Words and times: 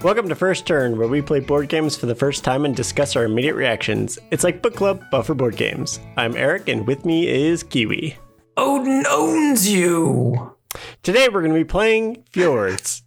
Welcome 0.00 0.28
to 0.28 0.36
First 0.36 0.64
Turn, 0.64 0.96
where 0.96 1.08
we 1.08 1.20
play 1.20 1.40
board 1.40 1.68
games 1.68 1.96
for 1.96 2.06
the 2.06 2.14
first 2.14 2.44
time 2.44 2.64
and 2.64 2.74
discuss 2.74 3.16
our 3.16 3.24
immediate 3.24 3.56
reactions. 3.56 4.16
It's 4.30 4.44
like 4.44 4.62
book 4.62 4.76
club, 4.76 5.04
but 5.10 5.22
for 5.22 5.34
board 5.34 5.56
games. 5.56 5.98
I'm 6.16 6.36
Eric, 6.36 6.68
and 6.68 6.86
with 6.86 7.04
me 7.04 7.26
is 7.26 7.64
Kiwi. 7.64 8.16
Odin 8.56 9.04
owns 9.08 9.68
you. 9.68 10.54
Today 11.02 11.26
we're 11.28 11.40
going 11.40 11.52
to 11.52 11.58
be 11.58 11.64
playing 11.64 12.22
Fjords, 12.30 13.02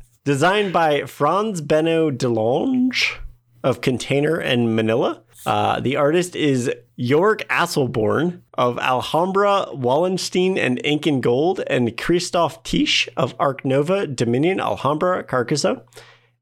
designed 0.24 0.72
by 0.72 1.04
Franz 1.04 1.60
Benno 1.60 2.10
Delonge 2.10 3.18
of 3.62 3.80
Container 3.80 4.36
and 4.36 4.74
Manila. 4.74 5.22
Uh, 5.46 5.78
the 5.78 5.94
artist 5.94 6.34
is 6.34 6.68
Jorg 6.98 7.46
Asselborn 7.46 8.42
of 8.54 8.80
Alhambra, 8.80 9.68
Wallenstein, 9.72 10.58
and 10.58 10.80
Ink 10.84 11.06
and 11.06 11.22
Gold, 11.22 11.62
and 11.68 11.96
Christoph 11.96 12.64
Tisch 12.64 13.08
of 13.16 13.36
Ark 13.38 13.64
Nova, 13.64 14.08
Dominion, 14.08 14.58
Alhambra, 14.58 15.22
Carcassonne. 15.22 15.82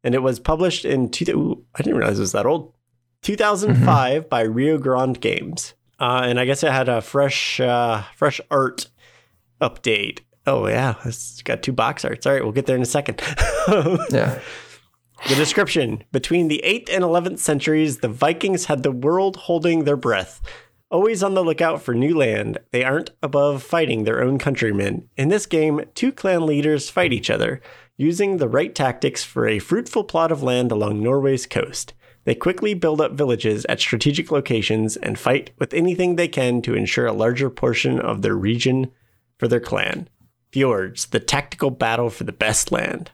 And 0.04 0.14
it 0.14 0.22
was 0.22 0.38
published 0.38 0.84
in, 0.84 1.08
two, 1.08 1.24
ooh, 1.32 1.64
I 1.74 1.82
didn't 1.82 1.98
realize 1.98 2.18
it 2.18 2.22
was 2.22 2.32
that 2.32 2.46
old, 2.46 2.72
2005 3.22 4.28
by 4.28 4.42
Rio 4.42 4.78
Grande 4.78 5.20
Games. 5.20 5.74
Uh, 5.98 6.22
and 6.24 6.38
I 6.38 6.44
guess 6.44 6.62
it 6.62 6.70
had 6.70 6.88
a 6.88 7.00
fresh, 7.00 7.58
uh, 7.58 8.02
fresh 8.14 8.40
art 8.50 8.88
update. 9.60 10.20
Oh 10.46 10.66
yeah, 10.68 10.96
it's 11.06 11.40
got 11.42 11.62
two 11.62 11.72
box 11.72 12.04
arts. 12.04 12.26
All 12.26 12.32
right, 12.34 12.42
we'll 12.42 12.52
get 12.52 12.66
there 12.66 12.76
in 12.76 12.82
a 12.82 12.86
second. 12.86 13.20
Yeah. 14.10 14.40
The 15.26 15.36
description 15.36 16.04
Between 16.12 16.48
the 16.48 16.60
8th 16.62 16.90
and 16.92 17.02
11th 17.02 17.38
centuries, 17.38 17.98
the 17.98 18.08
Vikings 18.08 18.66
had 18.66 18.82
the 18.82 18.92
world 18.92 19.36
holding 19.36 19.84
their 19.84 19.96
breath. 19.96 20.42
Always 20.90 21.22
on 21.22 21.32
the 21.32 21.42
lookout 21.42 21.80
for 21.80 21.94
new 21.94 22.14
land, 22.14 22.58
they 22.72 22.84
aren't 22.84 23.10
above 23.22 23.62
fighting 23.62 24.04
their 24.04 24.22
own 24.22 24.38
countrymen. 24.38 25.08
In 25.16 25.28
this 25.28 25.46
game, 25.46 25.80
two 25.94 26.12
clan 26.12 26.44
leaders 26.44 26.90
fight 26.90 27.12
each 27.14 27.30
other, 27.30 27.62
using 27.96 28.36
the 28.36 28.48
right 28.48 28.74
tactics 28.74 29.22
for 29.22 29.46
a 29.46 29.58
fruitful 29.58 30.04
plot 30.04 30.32
of 30.32 30.42
land 30.42 30.72
along 30.72 31.02
Norway's 31.02 31.46
coast. 31.46 31.94
They 32.24 32.34
quickly 32.34 32.74
build 32.74 33.00
up 33.00 33.12
villages 33.12 33.64
at 33.66 33.80
strategic 33.80 34.30
locations 34.30 34.96
and 34.96 35.18
fight 35.18 35.50
with 35.58 35.74
anything 35.74 36.16
they 36.16 36.28
can 36.28 36.62
to 36.62 36.74
ensure 36.74 37.06
a 37.06 37.12
larger 37.12 37.50
portion 37.50 38.00
of 38.00 38.22
their 38.22 38.34
region 38.34 38.90
for 39.38 39.46
their 39.46 39.60
clan. 39.60 40.08
Fjords, 40.50 41.06
the 41.06 41.20
tactical 41.20 41.70
battle 41.70 42.10
for 42.10 42.24
the 42.24 42.32
best 42.32 42.72
land. 42.72 43.10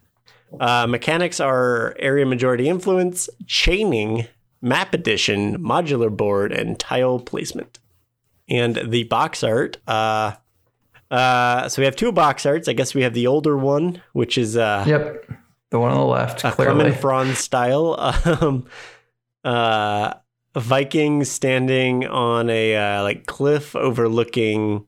Uh, 0.59 0.87
mechanics 0.87 1.41
are 1.41 1.95
area 1.99 2.27
majority 2.27 2.69
influence, 2.69 3.29
chaining, 3.47 4.27
map 4.61 4.95
addition, 4.95 5.59
modular 5.59 6.15
board, 6.15 6.53
and 6.53 6.79
tile 6.79 7.19
placement. 7.19 7.79
And 8.49 8.81
the 8.91 9.05
box 9.05 9.43
art. 9.43 9.79
Uh, 9.87 10.35
uh, 11.11 11.69
so 11.69 11.83
we 11.83 11.87
have 11.87 11.97
two 11.97 12.13
box 12.13 12.47
arts. 12.47 12.69
I 12.69 12.73
guess 12.73 12.95
we 12.95 13.03
have 13.03 13.15
the 13.15 13.27
older 13.27 13.57
one, 13.57 14.03
which 14.13 14.39
is 14.39 14.57
uh, 14.57 14.85
Yep. 14.87 15.31
The 15.71 15.79
one 15.79 15.93
on 15.93 15.99
the 15.99 16.05
left, 16.05 16.43
a 16.45 16.51
clearly. 16.51 16.93
Franz 16.93 17.39
style. 17.39 17.97
Um, 18.43 18.67
uh, 19.45 20.15
Viking 20.57 21.23
standing 21.25 22.07
on 22.07 22.51
a 22.51 22.77
uh, 22.77 23.03
like 23.05 23.27
cliff 23.27 23.77
overlooking, 23.77 24.87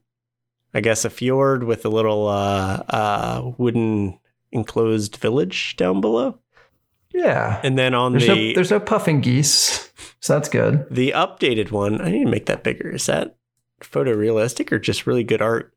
I 0.73 0.81
guess, 0.81 1.05
a 1.05 1.09
fjord 1.09 1.63
with 1.63 1.85
a 1.85 1.89
little 1.89 2.27
uh, 2.27 2.83
uh, 2.89 3.51
wooden 3.57 4.19
enclosed 4.51 5.15
village 5.15 5.75
down 5.77 6.01
below. 6.01 6.37
Yeah. 7.13 7.61
And 7.63 7.77
then 7.77 7.93
on 7.93 8.11
There's 8.11 8.27
the 8.27 8.49
no 8.49 8.53
there's 8.55 8.71
no 8.71 8.79
puffin 8.81 9.21
geese, 9.21 9.89
so 10.19 10.33
that's 10.33 10.49
good. 10.49 10.85
the 10.91 11.11
updated 11.15 11.71
one, 11.71 12.01
I 12.01 12.11
need 12.11 12.25
to 12.25 12.29
make 12.29 12.47
that 12.47 12.63
bigger. 12.63 12.89
Is 12.89 13.05
that 13.05 13.37
photorealistic 13.81 14.71
or 14.71 14.79
just 14.79 15.07
really 15.07 15.23
good 15.23 15.41
art? 15.41 15.73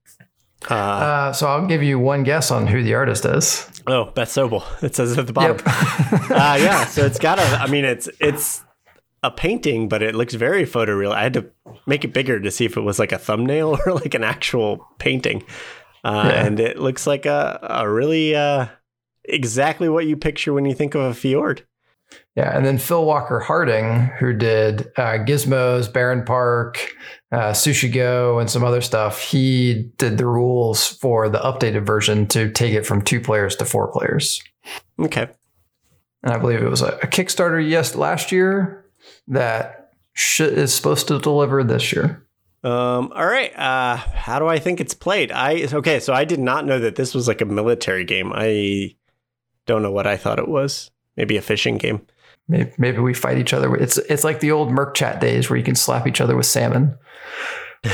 Uh, 0.70 0.74
Uh, 0.74 1.32
so 1.32 1.46
I'll 1.46 1.66
give 1.66 1.82
you 1.82 1.98
one 1.98 2.22
guess 2.22 2.50
on 2.50 2.66
who 2.66 2.82
the 2.82 2.94
artist 2.94 3.24
is. 3.24 3.66
oh, 3.86 4.06
Beth 4.14 4.28
Sobel. 4.28 4.62
It 4.82 4.94
says 4.96 5.16
at 5.18 5.26
the 5.26 5.32
bottom. 5.32 5.56
Yep. 5.58 5.66
uh, 6.30 6.56
yeah, 6.60 6.84
so 6.86 7.04
it's 7.06 7.18
got 7.18 7.38
a. 7.38 7.42
I 7.42 7.66
mean, 7.68 7.84
it's 7.84 8.08
it's 8.20 8.62
a 9.22 9.30
painting, 9.30 9.88
but 9.88 10.02
it 10.02 10.14
looks 10.14 10.34
very 10.34 10.64
photoreal. 10.64 11.12
I 11.12 11.22
had 11.22 11.34
to 11.34 11.46
make 11.86 12.04
it 12.04 12.12
bigger 12.12 12.38
to 12.40 12.50
see 12.50 12.64
if 12.64 12.76
it 12.76 12.82
was 12.82 12.98
like 12.98 13.12
a 13.12 13.18
thumbnail 13.18 13.78
or 13.86 13.92
like 13.94 14.14
an 14.14 14.24
actual 14.24 14.86
painting, 14.98 15.44
uh, 16.04 16.30
Yeah. 16.32 16.46
and 16.46 16.60
it 16.60 16.78
looks 16.78 17.06
like 17.06 17.26
a 17.26 17.58
a 17.62 17.88
really 17.88 18.34
uh, 18.34 18.66
exactly 19.24 19.88
what 19.88 20.06
you 20.06 20.16
picture 20.16 20.52
when 20.52 20.64
you 20.66 20.74
think 20.74 20.94
of 20.94 21.02
a 21.02 21.14
fjord. 21.14 21.64
Yeah, 22.36 22.56
and 22.56 22.66
then 22.66 22.78
Phil 22.78 23.04
Walker 23.04 23.40
Harding, 23.40 24.10
who 24.18 24.32
did 24.32 24.92
uh, 24.96 25.18
Gizmos, 25.24 25.90
Barenpark, 25.90 26.76
uh, 27.32 27.52
Sushi 27.52 27.92
Go, 27.92 28.38
and 28.38 28.50
some 28.50 28.62
other 28.62 28.82
stuff. 28.82 29.20
He 29.20 29.90
did 29.96 30.18
the 30.18 30.26
rules 30.26 30.86
for 30.86 31.28
the 31.28 31.38
updated 31.38 31.86
version 31.86 32.26
to 32.28 32.50
take 32.50 32.74
it 32.74 32.86
from 32.86 33.02
two 33.02 33.20
players 33.20 33.56
to 33.56 33.64
four 33.64 33.90
players. 33.90 34.42
Okay, 35.00 35.28
and 36.22 36.32
I 36.32 36.38
believe 36.38 36.62
it 36.62 36.68
was 36.68 36.82
a, 36.82 36.98
a 37.02 37.06
Kickstarter 37.06 37.66
yes 37.66 37.94
last 37.94 38.30
year 38.30 38.84
that 39.28 39.92
sh- 40.12 40.40
is 40.40 40.74
supposed 40.74 41.08
to 41.08 41.18
deliver 41.18 41.64
this 41.64 41.92
year. 41.92 42.26
Um, 42.64 43.12
all 43.14 43.26
right. 43.26 43.56
Uh, 43.56 43.96
how 43.96 44.38
do 44.38 44.48
I 44.48 44.58
think 44.58 44.80
it's 44.80 44.94
played? 44.94 45.30
I 45.30 45.68
okay. 45.72 46.00
So 46.00 46.12
I 46.12 46.24
did 46.24 46.40
not 46.40 46.66
know 46.66 46.80
that 46.80 46.96
this 46.96 47.14
was 47.14 47.28
like 47.28 47.40
a 47.40 47.44
military 47.44 48.04
game. 48.04 48.32
I 48.34 48.96
don't 49.66 49.82
know 49.82 49.92
what 49.92 50.06
I 50.06 50.16
thought 50.16 50.38
it 50.38 50.48
was. 50.48 50.90
Maybe 51.16 51.36
a 51.36 51.42
fishing 51.42 51.78
game. 51.78 52.06
Maybe, 52.48 52.72
maybe 52.78 52.98
we 52.98 53.14
fight 53.14 53.38
each 53.38 53.52
other. 53.52 53.74
It's 53.74 53.98
it's 53.98 54.24
like 54.24 54.40
the 54.40 54.52
old 54.52 54.70
mIRC 54.70 54.94
Chat 54.94 55.20
days 55.20 55.50
where 55.50 55.56
you 55.56 55.64
can 55.64 55.74
slap 55.74 56.06
each 56.06 56.20
other 56.20 56.36
with 56.36 56.46
salmon. 56.46 56.96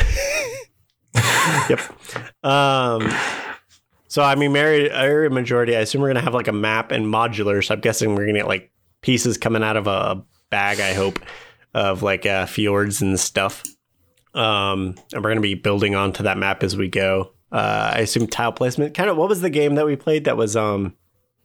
yep. 1.69 1.81
Um, 2.45 3.11
so 4.09 4.23
I 4.23 4.35
mean, 4.35 4.55
area, 4.55 5.31
majority. 5.31 5.75
I 5.75 5.81
assume 5.81 6.03
we're 6.03 6.09
gonna 6.09 6.21
have 6.21 6.35
like 6.35 6.49
a 6.49 6.53
map 6.53 6.93
and 6.93 7.07
modular. 7.07 7.65
So 7.65 7.75
I'm 7.75 7.81
guessing 7.81 8.15
we're 8.15 8.27
gonna 8.27 8.41
get 8.41 8.49
like 8.49 8.71
pieces 9.01 9.39
coming 9.39 9.63
out 9.63 9.77
of 9.77 9.87
a 9.87 10.23
bag. 10.51 10.81
I 10.81 10.93
hope 10.93 11.19
of 11.73 12.03
like 12.03 12.27
uh, 12.27 12.47
fjords 12.47 13.01
and 13.01 13.19
stuff. 13.19 13.63
Um, 14.35 14.97
and 15.13 15.23
we're 15.23 15.31
gonna 15.31 15.41
be 15.41 15.55
building 15.55 15.95
onto 15.95 16.25
that 16.25 16.37
map 16.37 16.63
as 16.63 16.77
we 16.77 16.89
go. 16.89 17.33
Uh, 17.51 17.93
I 17.95 17.99
assume 18.01 18.27
tile 18.27 18.53
placement. 18.53 18.95
Kind 18.95 19.09
of. 19.09 19.17
What 19.17 19.29
was 19.29 19.41
the 19.41 19.51
game 19.51 19.77
that 19.77 19.87
we 19.87 19.97
played? 19.97 20.25
That 20.25 20.37
was 20.37 20.57
um, 20.57 20.95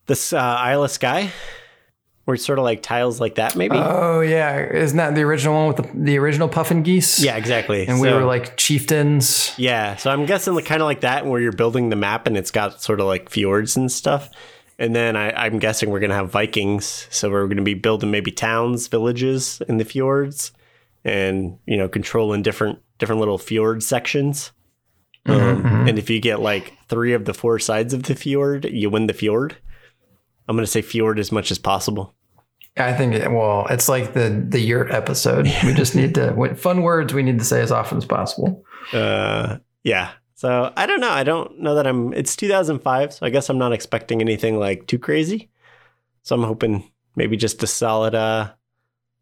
this 0.08 0.34
uh, 0.34 0.38
Isle 0.38 0.86
of 0.86 0.92
Skye, 0.92 1.32
where 2.28 2.36
it's 2.36 2.44
sort 2.44 2.60
of 2.60 2.66
like 2.66 2.82
tiles 2.82 3.22
like 3.22 3.36
that. 3.36 3.56
Maybe. 3.56 3.78
Oh 3.78 4.20
yeah, 4.20 4.58
isn't 4.70 4.98
that 4.98 5.16
the 5.16 5.22
original 5.22 5.56
one 5.56 5.68
with 5.70 5.78
the, 5.78 5.90
the 5.94 6.18
original 6.18 6.50
puffin 6.50 6.84
geese? 6.84 7.24
yeah, 7.24 7.38
exactly. 7.38 7.88
and 7.88 8.02
we 8.02 8.12
were 8.12 8.26
like 8.26 8.58
chieftains. 8.58 9.54
Yeah, 9.56 9.96
so 9.96 10.12
I'm 10.12 10.26
guessing 10.26 10.54
like, 10.54 10.66
kind 10.66 10.82
of 10.82 10.88
like 10.88 11.00
that, 11.02 11.26
where 11.26 11.40
you're 11.40 11.54
building 11.54 11.88
the 11.88 11.96
map 11.96 12.28
and 12.28 12.36
it's 12.36 12.52
got 12.52 12.82
sort 12.82 13.00
of 13.00 13.06
like 13.06 13.30
fjords 13.30 13.78
and 13.78 13.90
stuff. 13.90 14.30
And 14.78 14.94
then 14.94 15.16
I, 15.16 15.32
I'm 15.46 15.58
guessing 15.58 15.90
we're 15.90 16.02
gonna 16.02 16.16
have 16.16 16.30
Vikings, 16.30 17.08
so 17.10 17.30
we're 17.32 17.48
gonna 17.48 17.62
be 17.62 17.76
building 17.76 18.12
maybe 18.12 18.32
towns, 18.32 18.88
villages 18.88 19.62
in 19.70 19.78
the 19.78 19.86
fjords, 19.86 20.52
and 21.06 21.58
you 21.66 21.78
know 21.78 21.88
controlling 21.88 22.42
different 22.44 22.80
different 23.00 23.20
little 23.20 23.38
fjord 23.38 23.84
sections. 23.84 24.52
Um, 25.28 25.66
And 25.88 25.98
if 25.98 26.10
you 26.10 26.20
get 26.20 26.42
like 26.42 26.74
three 26.90 27.14
of 27.14 27.24
the 27.24 27.34
four 27.34 27.58
sides 27.58 27.94
of 27.94 28.04
the 28.04 28.16
fjord, 28.16 28.66
you 28.66 28.90
win 28.90 29.08
the 29.08 29.14
fjord. 29.14 29.56
I'm 30.50 30.56
gonna 30.56 30.68
say 30.68 30.82
fjord 30.82 31.20
as 31.20 31.32
much 31.32 31.52
as 31.52 31.58
possible. 31.58 32.14
I 32.80 32.94
think 32.94 33.14
it, 33.14 33.32
well, 33.32 33.66
it's 33.70 33.90
like 33.90 34.14
the 34.14 34.46
the 34.48 34.60
yurt 34.60 34.92
episode. 34.92 35.46
We 35.64 35.74
just 35.74 35.96
need 35.96 36.16
to 36.16 36.56
fun 36.56 36.82
words. 36.82 37.14
We 37.14 37.24
need 37.24 37.40
to 37.40 37.46
say 37.46 37.62
as 37.62 37.72
often 37.72 37.98
as 37.98 38.06
possible. 38.06 38.64
Uh, 38.94 39.58
yeah. 39.84 40.12
So 40.36 40.72
I 40.78 40.86
don't 40.86 41.00
know. 41.00 41.10
I 41.10 41.24
don't 41.24 41.60
know 41.60 41.76
that 41.76 41.88
I'm. 41.88 42.14
It's 42.14 42.36
2005, 42.36 43.14
so 43.14 43.26
I 43.26 43.30
guess 43.30 43.50
I'm 43.50 43.58
not 43.58 43.74
expecting 43.74 44.22
anything 44.22 44.60
like 44.60 44.86
too 44.88 45.00
crazy. 45.00 45.50
So 46.22 46.36
I'm 46.36 46.44
hoping 46.44 46.92
maybe 47.16 47.38
just 47.38 47.64
a 47.64 47.68
solid, 47.68 48.14
uh, 48.14 48.52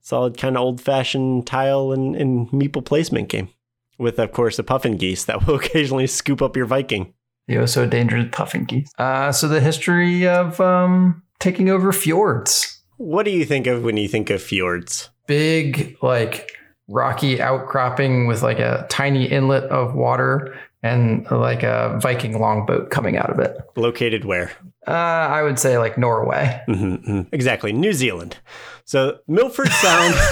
solid 0.01 0.37
kind 0.37 0.57
of 0.57 0.61
old 0.61 0.81
fashioned 0.81 1.47
tile 1.47 1.91
and, 1.91 2.15
and 2.15 2.49
meeple 2.49 2.83
placement 2.83 3.29
game, 3.29 3.49
with 3.97 4.19
of 4.19 4.33
course 4.33 4.59
a 4.59 4.63
puffin 4.63 4.97
geese 4.97 5.25
that 5.25 5.47
will 5.47 5.55
occasionally 5.55 6.07
scoop 6.07 6.41
up 6.41 6.57
your 6.57 6.65
Viking. 6.65 7.13
The 7.47 7.59
oh 7.59 7.65
so 7.65 7.85
dangerous 7.85 8.27
puffin 8.31 8.65
geese. 8.65 8.91
Uh, 8.97 9.31
so 9.31 9.47
the 9.47 9.61
history 9.61 10.27
of 10.27 10.59
um, 10.59 11.23
taking 11.39 11.69
over 11.69 11.91
fjords. 11.91 12.74
What 12.97 13.23
do 13.23 13.31
you 13.31 13.45
think 13.45 13.67
of 13.67 13.83
when 13.83 13.97
you 13.97 14.07
think 14.07 14.29
of 14.29 14.41
fjords? 14.41 15.09
big 15.27 15.97
like 16.03 16.51
rocky 16.87 17.41
outcropping 17.41 18.27
with 18.27 18.43
like 18.43 18.59
a 18.59 18.85
tiny 18.89 19.25
inlet 19.25 19.63
of 19.71 19.95
water 19.95 20.55
and 20.83 21.25
like 21.31 21.63
a 21.63 21.97
Viking 21.99 22.39
longboat 22.39 22.91
coming 22.91 23.17
out 23.17 23.31
of 23.31 23.39
it. 23.39 23.57
Located 23.75 24.23
where? 24.23 24.51
Uh, 24.87 24.91
I 24.91 25.41
would 25.41 25.57
say 25.57 25.79
like 25.79 25.97
Norway. 25.97 26.61
Mhm, 26.69 27.03
mhm. 27.07 27.27
Exactly, 27.31 27.73
New 27.73 27.91
Zealand. 27.91 28.37
So 28.83 29.17
Milford 29.27 29.69
Sound. 29.71 30.13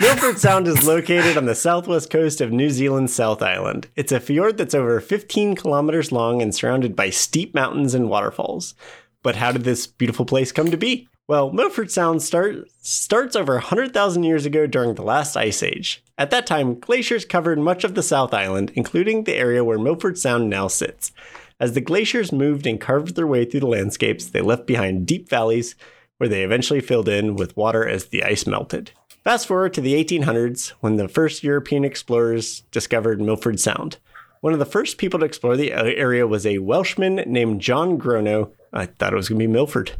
Milford 0.00 0.38
Sound 0.38 0.66
is 0.66 0.86
located 0.86 1.36
on 1.36 1.44
the 1.44 1.54
southwest 1.54 2.08
coast 2.10 2.40
of 2.40 2.50
New 2.50 2.70
Zealand's 2.70 3.12
South 3.14 3.42
Island. 3.42 3.88
It's 3.96 4.12
a 4.12 4.18
fjord 4.18 4.56
that's 4.56 4.74
over 4.74 4.98
15 5.00 5.54
kilometers 5.56 6.10
long 6.10 6.40
and 6.40 6.54
surrounded 6.54 6.96
by 6.96 7.10
steep 7.10 7.54
mountains 7.54 7.92
and 7.94 8.08
waterfalls. 8.08 8.74
But 9.22 9.36
how 9.36 9.52
did 9.52 9.64
this 9.64 9.86
beautiful 9.86 10.24
place 10.24 10.52
come 10.52 10.70
to 10.70 10.76
be? 10.76 11.08
Well, 11.28 11.52
Milford 11.52 11.90
Sound 11.90 12.22
start, 12.22 12.68
starts 12.80 13.36
over 13.36 13.54
100,000 13.54 14.24
years 14.24 14.44
ago 14.44 14.66
during 14.66 14.94
the 14.94 15.02
last 15.02 15.36
ice 15.36 15.62
age. 15.62 16.02
At 16.18 16.30
that 16.30 16.46
time, 16.46 16.80
glaciers 16.80 17.24
covered 17.24 17.58
much 17.58 17.84
of 17.84 17.94
the 17.94 18.02
South 18.02 18.34
Island, 18.34 18.72
including 18.74 19.24
the 19.24 19.36
area 19.36 19.64
where 19.64 19.78
Milford 19.78 20.18
Sound 20.18 20.50
now 20.50 20.68
sits. 20.68 21.12
As 21.60 21.74
the 21.74 21.80
glaciers 21.80 22.32
moved 22.32 22.66
and 22.66 22.80
carved 22.80 23.14
their 23.14 23.26
way 23.26 23.44
through 23.44 23.60
the 23.60 23.66
landscapes, 23.66 24.26
they 24.26 24.40
left 24.40 24.66
behind 24.66 25.06
deep 25.06 25.28
valleys 25.28 25.76
where 26.18 26.28
they 26.28 26.42
eventually 26.42 26.80
filled 26.80 27.08
in 27.08 27.36
with 27.36 27.56
water 27.56 27.86
as 27.86 28.06
the 28.06 28.24
ice 28.24 28.46
melted. 28.46 28.90
Fast 29.24 29.46
forward 29.46 29.72
to 29.74 29.80
the 29.80 29.94
1800s 29.94 30.70
when 30.80 30.96
the 30.96 31.06
first 31.06 31.44
European 31.44 31.84
explorers 31.84 32.60
discovered 32.72 33.20
Milford 33.20 33.60
Sound. 33.60 33.98
One 34.40 34.52
of 34.52 34.58
the 34.58 34.64
first 34.64 34.98
people 34.98 35.20
to 35.20 35.24
explore 35.24 35.56
the 35.56 35.72
area 35.72 36.26
was 36.26 36.44
a 36.44 36.58
Welshman 36.58 37.22
named 37.26 37.60
John 37.60 37.96
Gronow. 37.96 38.50
I 38.72 38.86
thought 38.86 39.12
it 39.12 39.16
was 39.16 39.28
going 39.28 39.38
to 39.40 39.46
be 39.46 39.52
Milford, 39.52 39.92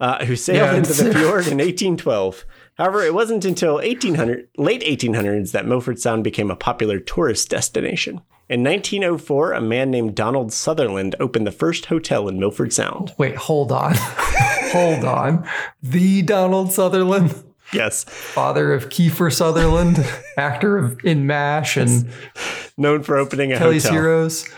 uh, 0.00 0.24
who 0.24 0.36
sailed 0.36 0.72
Yeah, 0.72 0.76
into 0.76 0.92
the 0.92 1.12
fjord 1.14 1.46
in 1.46 1.58
1812. 1.58 2.44
However, 2.76 3.02
it 3.02 3.14
wasn't 3.14 3.44
until 3.44 3.74
1800, 3.74 4.48
late 4.56 4.82
1800s 4.82 5.50
that 5.52 5.66
Milford 5.66 5.98
Sound 5.98 6.22
became 6.24 6.50
a 6.50 6.56
popular 6.56 7.00
tourist 7.00 7.48
destination. 7.48 8.20
In 8.48 8.62
1904, 8.62 9.52
a 9.52 9.60
man 9.60 9.90
named 9.90 10.14
Donald 10.14 10.52
Sutherland 10.52 11.14
opened 11.20 11.46
the 11.46 11.52
first 11.52 11.86
hotel 11.86 12.28
in 12.28 12.38
Milford 12.38 12.72
Sound. 12.72 13.14
Wait, 13.18 13.36
hold 13.36 13.72
on. 13.72 13.92
hold 13.96 15.04
on. 15.04 15.46
The 15.82 16.22
Donald 16.22 16.72
Sutherland, 16.72 17.34
Yes, 17.72 18.04
father 18.04 18.72
of 18.72 18.88
Kiefer 18.88 19.32
Sutherland, 19.32 20.04
actor 20.36 20.78
of 20.78 20.98
in 21.04 21.26
MASH 21.26 21.76
and 21.76 22.10
known 22.76 23.02
for 23.02 23.16
opening 23.16 23.52
a 23.52 23.58
Kelly's 23.58 23.84
hotel 23.84 24.00
Heroes. 24.00 24.48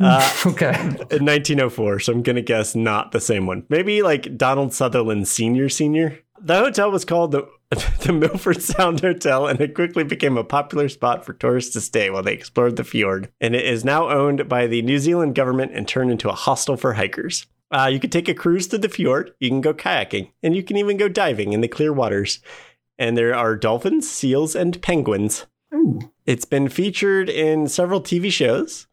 Uh, 0.00 0.30
okay. 0.46 0.74
in 0.74 1.24
1904. 1.24 2.00
So 2.00 2.12
I'm 2.12 2.22
gonna 2.22 2.42
guess 2.42 2.74
not 2.74 3.12
the 3.12 3.20
same 3.20 3.46
one. 3.46 3.64
Maybe 3.68 4.02
like 4.02 4.36
Donald 4.36 4.72
Sutherland 4.72 5.28
Senior 5.28 5.68
Senior. 5.68 6.18
The 6.40 6.58
hotel 6.58 6.90
was 6.90 7.04
called 7.04 7.32
the 7.32 7.48
the 8.00 8.12
Milford 8.12 8.62
Sound 8.62 9.00
Hotel, 9.00 9.46
and 9.46 9.60
it 9.60 9.74
quickly 9.74 10.04
became 10.04 10.36
a 10.36 10.44
popular 10.44 10.88
spot 10.88 11.24
for 11.24 11.32
tourists 11.32 11.72
to 11.72 11.80
stay 11.80 12.10
while 12.10 12.22
they 12.22 12.32
explored 12.32 12.76
the 12.76 12.84
fjord. 12.84 13.28
And 13.40 13.56
it 13.56 13.64
is 13.64 13.84
now 13.84 14.08
owned 14.08 14.48
by 14.48 14.66
the 14.68 14.82
New 14.82 14.98
Zealand 14.98 15.34
government 15.34 15.72
and 15.74 15.88
turned 15.88 16.12
into 16.12 16.28
a 16.28 16.34
hostel 16.34 16.76
for 16.76 16.92
hikers. 16.92 17.46
Uh, 17.70 17.90
you 17.92 17.98
can 17.98 18.10
take 18.10 18.28
a 18.28 18.34
cruise 18.34 18.66
through 18.66 18.78
the 18.78 18.88
fjord, 18.88 19.34
you 19.40 19.48
can 19.48 19.60
go 19.60 19.74
kayaking, 19.74 20.30
and 20.42 20.54
you 20.54 20.62
can 20.62 20.76
even 20.76 20.96
go 20.96 21.08
diving 21.08 21.52
in 21.52 21.60
the 21.60 21.68
clear 21.68 21.92
waters. 21.92 22.40
And 22.98 23.16
there 23.16 23.34
are 23.34 23.56
dolphins, 23.56 24.08
seals, 24.08 24.54
and 24.54 24.80
penguins. 24.80 25.46
Ooh. 25.74 26.12
It's 26.24 26.44
been 26.44 26.68
featured 26.68 27.28
in 27.28 27.68
several 27.68 28.00
TV 28.00 28.30
shows, 28.32 28.86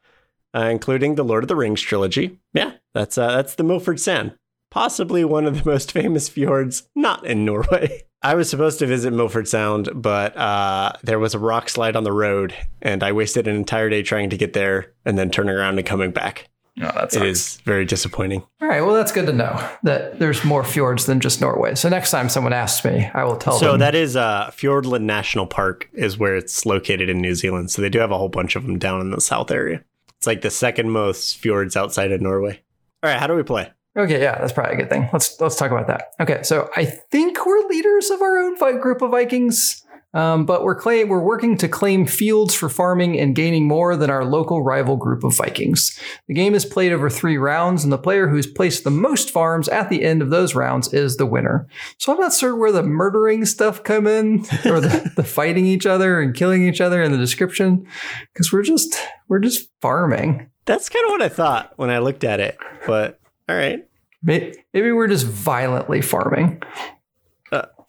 uh, 0.56 0.68
including 0.72 1.16
the 1.16 1.24
Lord 1.24 1.44
of 1.44 1.48
the 1.48 1.56
Rings 1.56 1.82
trilogy. 1.82 2.40
Yeah, 2.54 2.74
that's 2.94 3.18
uh, 3.18 3.36
that's 3.36 3.56
the 3.56 3.64
Milford 3.64 4.00
Sound, 4.00 4.36
possibly 4.72 5.24
one 5.24 5.46
of 5.46 5.64
the 5.64 5.70
most 5.70 5.92
famous 5.92 6.28
fjords 6.28 6.90
not 6.96 7.26
in 7.26 7.46
Norway. 7.46 8.04
I 8.26 8.36
was 8.36 8.50
supposed 8.50 8.80
to 8.80 8.86
visit 8.86 9.12
Milford 9.12 9.50
Sound, 9.50 9.90
but 9.94 10.36
uh, 10.38 10.94
there 11.04 11.20
was 11.20 11.34
a 11.34 11.40
rock 11.40 11.70
slide 11.70 11.98
on 11.98 12.06
the 12.06 12.14
road, 12.14 12.56
and 12.82 13.04
I 13.04 13.12
wasted 13.12 13.48
an 13.48 13.56
entire 13.56 13.90
day 13.90 14.02
trying 14.02 14.30
to 14.30 14.38
get 14.38 14.54
there 14.54 14.94
and 15.04 15.18
then 15.18 15.30
turning 15.30 15.56
around 15.56 15.78
and 15.78 15.86
coming 15.86 16.12
back. 16.12 16.50
No, 16.76 16.92
that's 16.94 17.16
It 17.16 17.22
is 17.24 17.58
very 17.66 17.86
disappointing. 17.86 18.42
All 18.62 18.68
right. 18.68 18.82
Well, 18.82 18.96
that's 18.96 19.12
good 19.12 19.28
to 19.28 19.34
know 19.34 19.70
that 19.84 20.18
there's 20.20 20.44
more 20.44 20.64
fjords 20.64 21.06
than 21.06 21.20
just 21.20 21.40
Norway. 21.40 21.76
So 21.76 21.88
next 21.88 22.10
time 22.10 22.30
someone 22.30 22.54
asks 22.54 22.84
me, 22.84 23.10
I 23.14 23.24
will 23.26 23.38
tell 23.38 23.60
So 23.60 23.66
them. 23.66 23.74
So 23.74 23.78
that 23.78 23.96
is 23.96 24.16
uh, 24.16 24.50
Fiordland 24.52 25.04
National 25.04 25.46
Park 25.46 25.88
is 25.94 26.18
where 26.18 26.36
it's 26.36 26.66
located 26.66 27.10
in 27.10 27.22
New 27.22 27.36
Zealand. 27.36 27.70
So 27.70 27.82
they 27.82 27.90
do 27.90 28.00
have 28.00 28.12
a 28.12 28.18
whole 28.18 28.30
bunch 28.30 28.56
of 28.56 28.66
them 28.66 28.80
down 28.80 29.02
in 29.02 29.12
the 29.12 29.22
south 29.22 29.52
area. 29.52 29.84
It's 30.18 30.26
like 30.26 30.42
the 30.42 30.50
second 30.50 30.90
most 30.90 31.38
fjords 31.38 31.76
outside 31.76 32.12
of 32.12 32.22
Norway. 32.22 32.62
All 33.04 33.10
right, 33.10 33.20
how 33.20 33.28
do 33.28 33.36
we 33.36 33.44
play? 33.44 33.72
Okay, 33.96 34.20
yeah, 34.22 34.40
that's 34.40 34.54
probably 34.54 34.74
a 34.74 34.78
good 34.78 34.90
thing. 34.90 35.08
Let's 35.14 35.40
let's 35.40 35.56
talk 35.56 35.70
about 35.70 35.86
that. 35.88 36.14
Okay, 36.20 36.42
so 36.42 36.72
I 36.76 36.86
think 36.86 37.46
we're 37.46 37.68
leaders 37.68 38.10
of 38.10 38.24
our 38.24 38.40
own 38.40 38.56
group 38.80 39.04
of 39.04 39.12
Vikings, 39.12 39.83
um, 40.14 40.46
but 40.46 40.64
we're 40.64 40.76
claim 40.76 41.10
we're 41.10 41.20
working 41.24 41.58
to 41.58 41.68
claim 41.68 42.06
fields 42.06 42.54
for 42.54 42.70
farming 42.70 43.20
and 43.20 43.36
gaining 43.36 43.68
more 43.68 43.96
than 43.96 44.10
our 44.10 44.24
local 44.24 44.62
rival 44.64 44.96
group 44.96 45.24
of 45.24 45.36
Vikings. 45.36 46.00
The 46.28 46.34
game 46.34 46.54
is 46.54 46.66
played 46.66 46.92
over 46.92 47.10
three 47.10 47.38
rounds, 47.38 47.84
and 47.84 47.92
the 47.92 47.98
player 47.98 48.28
who's 48.28 48.48
placed 48.48 48.84
the 48.84 48.92
most 48.92 49.32
farms 49.32 49.68
at 49.70 49.90
the 49.90 50.04
end 50.04 50.22
of 50.22 50.30
those 50.30 50.56
rounds 50.56 50.94
is 50.94 51.18
the 51.18 51.26
winner. 51.26 51.68
So 51.98 52.14
I'm 52.14 52.20
not 52.20 52.34
sure 52.34 52.56
where 52.56 52.72
the 52.72 52.84
murdering 52.84 53.46
stuff 53.46 53.84
come 53.84 54.08
in, 54.08 54.40
or 54.66 54.80
the, 54.80 55.12
the 55.16 55.24
fighting 55.24 55.66
each 55.66 55.86
other 55.86 56.22
and 56.22 56.36
killing 56.36 56.68
each 56.68 56.82
other 56.82 57.02
in 57.02 57.12
the 57.12 57.18
description, 57.18 57.88
because 58.34 58.52
we're 58.52 58.64
just 58.64 58.96
we're 59.28 59.40
just 59.40 59.70
farming. 59.82 60.50
That's 60.66 60.90
kind 60.90 61.06
of 61.06 61.12
what 61.12 61.22
I 61.22 61.30
thought 61.30 61.74
when 61.76 61.90
I 61.90 62.00
looked 62.00 62.24
at 62.24 62.40
it. 62.40 62.58
But 62.86 63.20
all 63.50 63.56
right. 63.56 63.80
May- 64.22 64.54
Maybe 64.74 64.92
we're 64.92 65.08
just 65.08 65.26
violently 65.28 66.02
farming. 66.02 66.62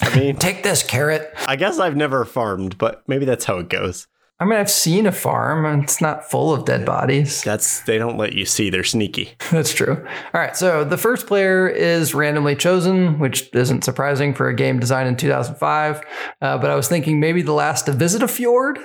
I 0.00 0.18
mean, 0.18 0.36
Take 0.44 0.62
this 0.62 0.82
carrot. 0.82 1.32
I 1.46 1.56
guess 1.56 1.78
I've 1.78 1.96
never 1.96 2.24
farmed, 2.24 2.78
but 2.78 3.02
maybe 3.06 3.24
that's 3.24 3.44
how 3.44 3.58
it 3.58 3.68
goes. 3.68 4.06
I 4.40 4.44
mean, 4.46 4.58
I've 4.58 4.70
seen 4.70 5.06
a 5.06 5.12
farm 5.12 5.64
and 5.64 5.84
it's 5.84 6.00
not 6.00 6.28
full 6.28 6.52
of 6.52 6.64
dead 6.64 6.84
bodies. 6.84 7.42
That's 7.44 7.80
they 7.82 7.98
don't 7.98 8.18
let 8.18 8.32
you 8.32 8.44
see. 8.44 8.68
They're 8.68 8.82
sneaky. 8.82 9.36
That's 9.52 9.72
true. 9.72 9.96
All 10.34 10.40
right. 10.40 10.56
So 10.56 10.82
the 10.82 10.98
first 10.98 11.28
player 11.28 11.68
is 11.68 12.14
randomly 12.14 12.56
chosen, 12.56 13.20
which 13.20 13.48
isn't 13.54 13.84
surprising 13.84 14.34
for 14.34 14.48
a 14.48 14.54
game 14.54 14.80
designed 14.80 15.08
in 15.08 15.16
2005. 15.16 16.02
Uh, 16.42 16.58
but 16.58 16.68
I 16.68 16.74
was 16.74 16.88
thinking 16.88 17.20
maybe 17.20 17.42
the 17.42 17.52
last 17.52 17.86
to 17.86 17.92
visit 17.92 18.22
a 18.24 18.28
fjord. 18.28 18.78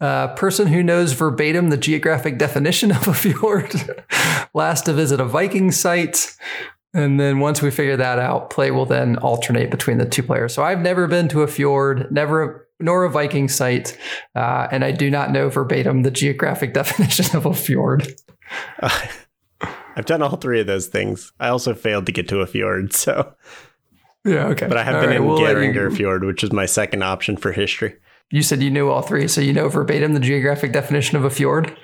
Uh, 0.00 0.28
person 0.28 0.68
who 0.68 0.82
knows 0.82 1.12
verbatim 1.12 1.68
the 1.68 1.76
geographic 1.76 2.38
definition 2.38 2.90
of 2.90 3.06
a 3.06 3.12
fjord. 3.14 3.74
last 4.54 4.86
to 4.86 4.94
visit 4.94 5.20
a 5.20 5.26
Viking 5.26 5.70
site. 5.70 6.34
And 6.92 7.20
then 7.20 7.38
once 7.38 7.62
we 7.62 7.70
figure 7.70 7.96
that 7.96 8.18
out, 8.18 8.50
play 8.50 8.70
will 8.72 8.86
then 8.86 9.16
alternate 9.18 9.70
between 9.70 9.98
the 9.98 10.06
two 10.06 10.22
players. 10.24 10.52
So 10.52 10.64
I've 10.64 10.80
never 10.80 11.06
been 11.06 11.28
to 11.28 11.42
a 11.42 11.46
fjord, 11.46 12.10
never 12.10 12.66
nor 12.80 13.04
a 13.04 13.10
Viking 13.10 13.48
site, 13.48 13.96
uh, 14.34 14.66
and 14.72 14.84
I 14.84 14.90
do 14.90 15.10
not 15.10 15.30
know 15.30 15.48
verbatim 15.50 16.02
the 16.02 16.10
geographic 16.10 16.72
definition 16.74 17.36
of 17.36 17.46
a 17.46 17.54
fjord. 17.54 18.12
I've 19.96 20.06
done 20.06 20.22
all 20.22 20.36
three 20.36 20.60
of 20.60 20.66
those 20.66 20.86
things. 20.86 21.32
I 21.40 21.48
also 21.48 21.74
failed 21.74 22.06
to 22.06 22.12
get 22.12 22.28
to 22.28 22.40
a 22.40 22.46
fjord, 22.46 22.92
so 22.92 23.34
Yeah, 24.24 24.46
okay. 24.48 24.66
but 24.66 24.76
I 24.78 24.84
have 24.84 24.94
All 24.96 25.00
been 25.02 25.10
right, 25.10 25.16
in 25.18 25.26
we'll 25.26 25.38
Geiranger 25.38 25.90
you- 25.90 25.96
Fjord, 25.96 26.24
which 26.24 26.42
is 26.42 26.52
my 26.52 26.66
second 26.66 27.02
option 27.02 27.36
for 27.36 27.52
history. 27.52 27.96
You 28.30 28.42
said 28.42 28.62
you 28.62 28.70
knew 28.70 28.88
all 28.88 29.02
three, 29.02 29.26
so 29.28 29.40
you 29.40 29.52
know 29.52 29.68
verbatim 29.68 30.14
the 30.14 30.20
geographic 30.20 30.72
definition 30.72 31.16
of 31.16 31.24
a 31.24 31.30
fjord. 31.30 31.76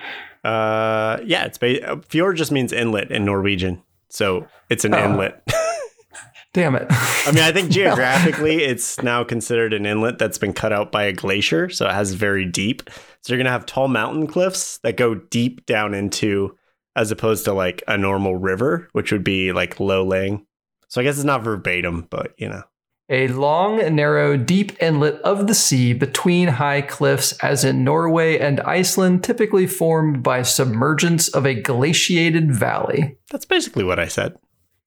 Uh, 0.44 1.19
yeah, 1.25 1.44
it's 1.44 1.58
ba- 1.58 1.85
uh, 1.93 2.00
fjord 2.08 2.37
just 2.37 2.53
means 2.53 2.73
inlet 2.73 3.11
in 3.11 3.25
Norwegian, 3.25 3.82
so 4.08 4.47
it's 4.70 4.85
an 4.85 4.94
Oh. 4.94 5.05
inlet. 5.05 5.43
Damn 6.55 6.75
it! 6.75 6.87
I 6.91 7.32
mean, 7.32 7.43
I 7.44 7.53
think 7.53 7.70
geographically, 7.70 8.64
it's 8.64 9.03
now 9.03 9.23
considered 9.25 9.75
an 9.75 9.85
inlet 9.85 10.19
that's 10.19 10.38
been 10.38 10.55
cut 10.55 10.73
out 10.73 10.91
by 10.91 11.03
a 11.05 11.12
glacier, 11.12 11.69
so 11.69 11.87
it 11.87 11.93
has 11.93 12.14
very 12.14 12.47
deep. 12.47 12.88
So 13.20 13.32
you're 13.35 13.38
gonna 13.38 13.50
have 13.50 13.67
tall 13.67 13.88
mountain 13.88 14.26
cliffs 14.26 14.79
that 14.79 14.97
go 14.97 15.17
deep 15.17 15.67
down 15.67 15.93
into, 15.93 16.56
as 16.94 17.10
opposed 17.10 17.44
to 17.44 17.53
like 17.53 17.82
a 17.89 17.98
normal 17.98 18.36
river, 18.36 18.89
which 18.93 19.13
would 19.13 19.25
be 19.25 19.53
like 19.53 19.79
low 19.81 20.03
laying. 20.03 20.46
So 20.89 21.01
I 21.01 21.05
guess 21.05 21.17
it's 21.17 21.25
not 21.25 21.43
verbatim, 21.43 22.06
but 22.08 22.32
you 22.39 22.48
know, 22.48 22.63
a 23.08 23.29
long, 23.29 23.94
narrow, 23.94 24.36
deep 24.36 24.81
inlet 24.82 25.20
of 25.22 25.46
the 25.46 25.55
sea 25.55 25.93
between 25.93 26.48
high 26.48 26.82
cliffs, 26.82 27.32
as 27.39 27.65
in 27.65 27.84
Norway 27.84 28.39
and 28.39 28.60
Iceland, 28.60 29.22
typically 29.22 29.67
formed 29.67 30.22
by 30.22 30.43
submergence 30.43 31.29
of 31.29 31.46
a 31.46 31.55
glaciated 31.55 32.53
valley. 32.53 33.17
that's 33.31 33.44
basically 33.44 33.84
what 33.84 33.98
I 33.98 34.08
said. 34.08 34.36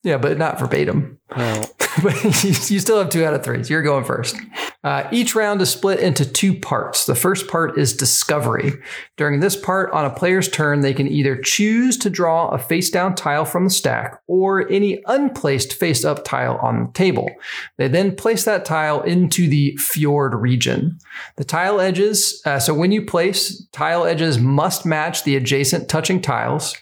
Yeah, 0.04 0.18
but 0.18 0.38
not 0.38 0.60
verbatim. 0.60 1.20
Well, 1.36 1.70
but 2.04 2.24
you, 2.44 2.50
you 2.50 2.80
still 2.80 2.98
have 2.98 3.10
two 3.10 3.26
out 3.26 3.34
of 3.34 3.44
three. 3.44 3.64
So 3.64 3.74
you're 3.74 3.82
going 3.82 4.04
first. 4.04 4.36
Uh, 4.84 5.08
each 5.12 5.36
round 5.36 5.62
is 5.62 5.70
split 5.70 6.00
into 6.00 6.26
two 6.26 6.58
parts. 6.58 7.06
The 7.06 7.16
first 7.16 7.48
part 7.48 7.78
is 7.78 7.96
discovery. 7.96 8.74
During 9.18 9.40
this 9.40 9.56
part, 9.56 9.92
on 9.92 10.06
a 10.06 10.10
player's 10.10 10.50
turn, 10.50 10.80
they 10.80 10.94
can 10.94 11.08
either 11.08 11.36
choose 11.36 11.98
to 11.98 12.10
draw 12.10 12.50
a 12.50 12.58
face 12.58 12.90
down 12.90 13.16
tile 13.16 13.44
from 13.44 13.66
the 13.66 13.70
stack 13.70 14.22
or 14.28 14.70
any 14.72 15.04
unplaced 15.08 15.74
face 15.74 16.06
up 16.06 16.24
tile 16.24 16.58
on 16.62 16.86
the 16.86 16.92
table. 16.94 17.30
They 17.78 17.90
then 17.90 18.16
place 18.16 18.46
that 18.46 18.64
tile 18.64 19.02
into 19.02 19.48
the 19.48 19.76
fjord 19.78 20.34
region. 20.34 20.98
The 21.36 21.44
tile 21.44 21.82
edges, 21.82 22.42
uh, 22.46 22.60
so 22.60 22.74
when 22.74 22.92
you 22.92 23.06
place, 23.06 23.66
tile 23.72 24.06
edges 24.06 24.40
must 24.40 24.86
match 24.86 25.24
the 25.24 25.36
adjacent 25.36 25.90
touching 25.90 26.22
tiles. 26.22 26.76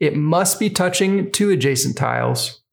It 0.00 0.16
must 0.16 0.58
be 0.58 0.70
touching 0.70 1.30
two 1.30 1.50
adjacent 1.50 1.96
tiles 1.96 2.63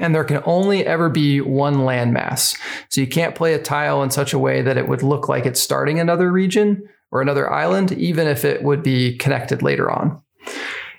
and 0.00 0.14
there 0.14 0.24
can 0.24 0.42
only 0.44 0.84
ever 0.84 1.08
be 1.08 1.40
one 1.40 1.76
landmass. 1.76 2.58
So 2.88 3.00
you 3.00 3.06
can't 3.06 3.36
play 3.36 3.54
a 3.54 3.62
tile 3.62 4.02
in 4.02 4.10
such 4.10 4.32
a 4.32 4.38
way 4.38 4.62
that 4.62 4.78
it 4.78 4.88
would 4.88 5.02
look 5.02 5.28
like 5.28 5.46
it's 5.46 5.60
starting 5.60 6.00
another 6.00 6.32
region 6.32 6.88
or 7.12 7.20
another 7.20 7.52
island, 7.52 7.92
even 7.92 8.26
if 8.26 8.44
it 8.44 8.64
would 8.64 8.82
be 8.82 9.16
connected 9.18 9.62
later 9.62 9.90
on. 9.90 10.20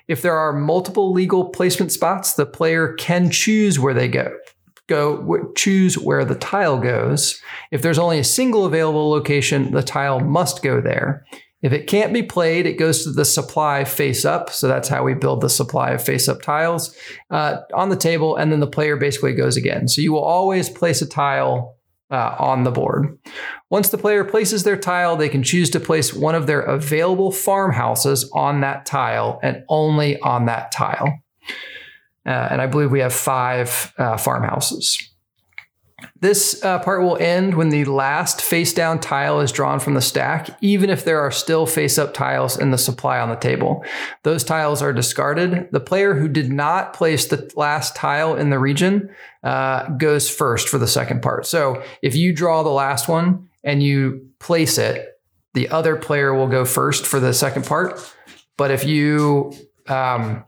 If 0.08 0.22
there 0.22 0.36
are 0.36 0.52
multiple 0.52 1.12
legal 1.12 1.50
placement 1.50 1.92
spots, 1.92 2.34
the 2.34 2.46
player 2.46 2.94
can 2.94 3.30
choose 3.30 3.78
where 3.78 3.94
they 3.94 4.08
go. 4.08 4.34
Go 4.88 5.52
choose 5.56 5.96
where 5.98 6.24
the 6.24 6.34
tile 6.34 6.78
goes. 6.78 7.40
If 7.70 7.82
there's 7.82 7.98
only 7.98 8.18
a 8.18 8.24
single 8.24 8.66
available 8.66 9.10
location, 9.10 9.72
the 9.72 9.82
tile 9.82 10.20
must 10.20 10.62
go 10.62 10.80
there. 10.80 11.24
If 11.62 11.72
it 11.72 11.86
can't 11.86 12.12
be 12.12 12.22
played, 12.22 12.66
it 12.66 12.78
goes 12.78 13.04
to 13.04 13.12
the 13.12 13.24
supply 13.24 13.84
face 13.84 14.24
up. 14.24 14.50
So 14.50 14.66
that's 14.66 14.88
how 14.88 15.04
we 15.04 15.14
build 15.14 15.40
the 15.40 15.48
supply 15.48 15.90
of 15.90 16.02
face 16.02 16.28
up 16.28 16.42
tiles 16.42 16.94
uh, 17.30 17.58
on 17.72 17.88
the 17.88 17.96
table. 17.96 18.36
And 18.36 18.50
then 18.50 18.60
the 18.60 18.66
player 18.66 18.96
basically 18.96 19.32
goes 19.32 19.56
again. 19.56 19.86
So 19.86 20.00
you 20.00 20.12
will 20.12 20.24
always 20.24 20.68
place 20.68 21.02
a 21.02 21.06
tile 21.06 21.76
uh, 22.10 22.36
on 22.38 22.64
the 22.64 22.70
board. 22.70 23.18
Once 23.70 23.88
the 23.88 23.98
player 23.98 24.24
places 24.24 24.64
their 24.64 24.76
tile, 24.76 25.16
they 25.16 25.28
can 25.28 25.42
choose 25.42 25.70
to 25.70 25.80
place 25.80 26.12
one 26.12 26.34
of 26.34 26.46
their 26.46 26.60
available 26.60 27.30
farmhouses 27.30 28.30
on 28.34 28.60
that 28.60 28.84
tile 28.84 29.40
and 29.42 29.64
only 29.68 30.18
on 30.20 30.46
that 30.46 30.72
tile. 30.72 31.20
Uh, 32.26 32.48
and 32.50 32.60
I 32.60 32.66
believe 32.66 32.90
we 32.90 33.00
have 33.00 33.14
five 33.14 33.92
uh, 33.98 34.16
farmhouses. 34.16 35.11
This 36.20 36.62
uh, 36.62 36.78
part 36.78 37.02
will 37.02 37.16
end 37.16 37.54
when 37.54 37.70
the 37.70 37.84
last 37.84 38.40
face 38.40 38.72
down 38.72 39.00
tile 39.00 39.40
is 39.40 39.52
drawn 39.52 39.80
from 39.80 39.94
the 39.94 40.00
stack, 40.00 40.50
even 40.60 40.90
if 40.90 41.04
there 41.04 41.20
are 41.20 41.30
still 41.30 41.66
face 41.66 41.98
up 41.98 42.14
tiles 42.14 42.58
in 42.58 42.70
the 42.70 42.78
supply 42.78 43.18
on 43.18 43.28
the 43.28 43.36
table. 43.36 43.84
Those 44.22 44.44
tiles 44.44 44.82
are 44.82 44.92
discarded. 44.92 45.68
The 45.72 45.80
player 45.80 46.14
who 46.14 46.28
did 46.28 46.50
not 46.50 46.92
place 46.92 47.26
the 47.26 47.50
last 47.56 47.96
tile 47.96 48.34
in 48.36 48.50
the 48.50 48.58
region 48.58 49.10
uh, 49.42 49.88
goes 49.90 50.30
first 50.30 50.68
for 50.68 50.78
the 50.78 50.86
second 50.86 51.22
part. 51.22 51.46
So 51.46 51.82
if 52.02 52.14
you 52.14 52.32
draw 52.32 52.62
the 52.62 52.70
last 52.70 53.08
one 53.08 53.48
and 53.64 53.82
you 53.82 54.28
place 54.38 54.78
it, 54.78 55.08
the 55.54 55.68
other 55.68 55.96
player 55.96 56.34
will 56.34 56.48
go 56.48 56.64
first 56.64 57.06
for 57.06 57.20
the 57.20 57.34
second 57.34 57.66
part. 57.66 58.00
But 58.56 58.70
if 58.70 58.84
you 58.84 59.52
um, 59.88 60.44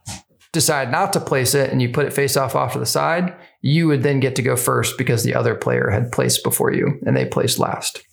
decide 0.52 0.90
not 0.90 1.12
to 1.12 1.20
place 1.20 1.54
it 1.54 1.70
and 1.70 1.82
you 1.82 1.90
put 1.90 2.06
it 2.06 2.12
face 2.12 2.36
off 2.36 2.54
off 2.54 2.72
to 2.72 2.78
the 2.78 2.86
side, 2.86 3.34
you 3.64 3.86
would 3.86 4.02
then 4.02 4.20
get 4.20 4.36
to 4.36 4.42
go 4.42 4.56
first 4.56 4.98
because 4.98 5.22
the 5.22 5.34
other 5.34 5.54
player 5.54 5.88
had 5.88 6.12
placed 6.12 6.44
before 6.44 6.70
you 6.70 7.00
and 7.06 7.16
they 7.16 7.24
placed 7.24 7.58
last. 7.58 8.04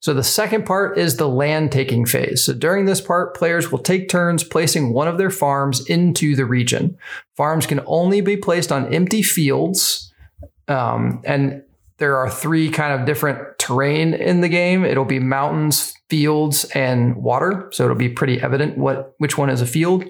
So 0.00 0.12
the 0.12 0.24
second 0.24 0.66
part 0.66 0.98
is 0.98 1.16
the 1.16 1.28
land 1.28 1.70
taking 1.70 2.06
phase. 2.06 2.44
So 2.44 2.54
during 2.54 2.86
this 2.86 3.00
part, 3.00 3.36
players 3.36 3.70
will 3.70 3.78
take 3.78 4.08
turns 4.08 4.42
placing 4.42 4.92
one 4.92 5.06
of 5.06 5.16
their 5.16 5.30
farms 5.30 5.86
into 5.86 6.34
the 6.34 6.44
region. 6.44 6.98
Farms 7.36 7.66
can 7.66 7.80
only 7.86 8.20
be 8.20 8.36
placed 8.36 8.72
on 8.72 8.92
empty 8.92 9.22
fields. 9.22 10.12
Um, 10.66 11.22
and 11.24 11.62
there 11.98 12.16
are 12.16 12.28
three 12.28 12.68
kind 12.68 12.98
of 12.98 13.06
different 13.06 13.60
terrain 13.60 14.12
in 14.12 14.40
the 14.40 14.48
game. 14.48 14.84
It'll 14.84 15.04
be 15.04 15.20
mountains, 15.20 15.94
fields, 16.08 16.64
and 16.74 17.14
water. 17.14 17.68
So 17.70 17.84
it'll 17.84 17.94
be 17.96 18.08
pretty 18.08 18.40
evident 18.40 18.76
what 18.76 19.14
which 19.18 19.38
one 19.38 19.50
is 19.50 19.60
a 19.60 19.66
field. 19.66 20.04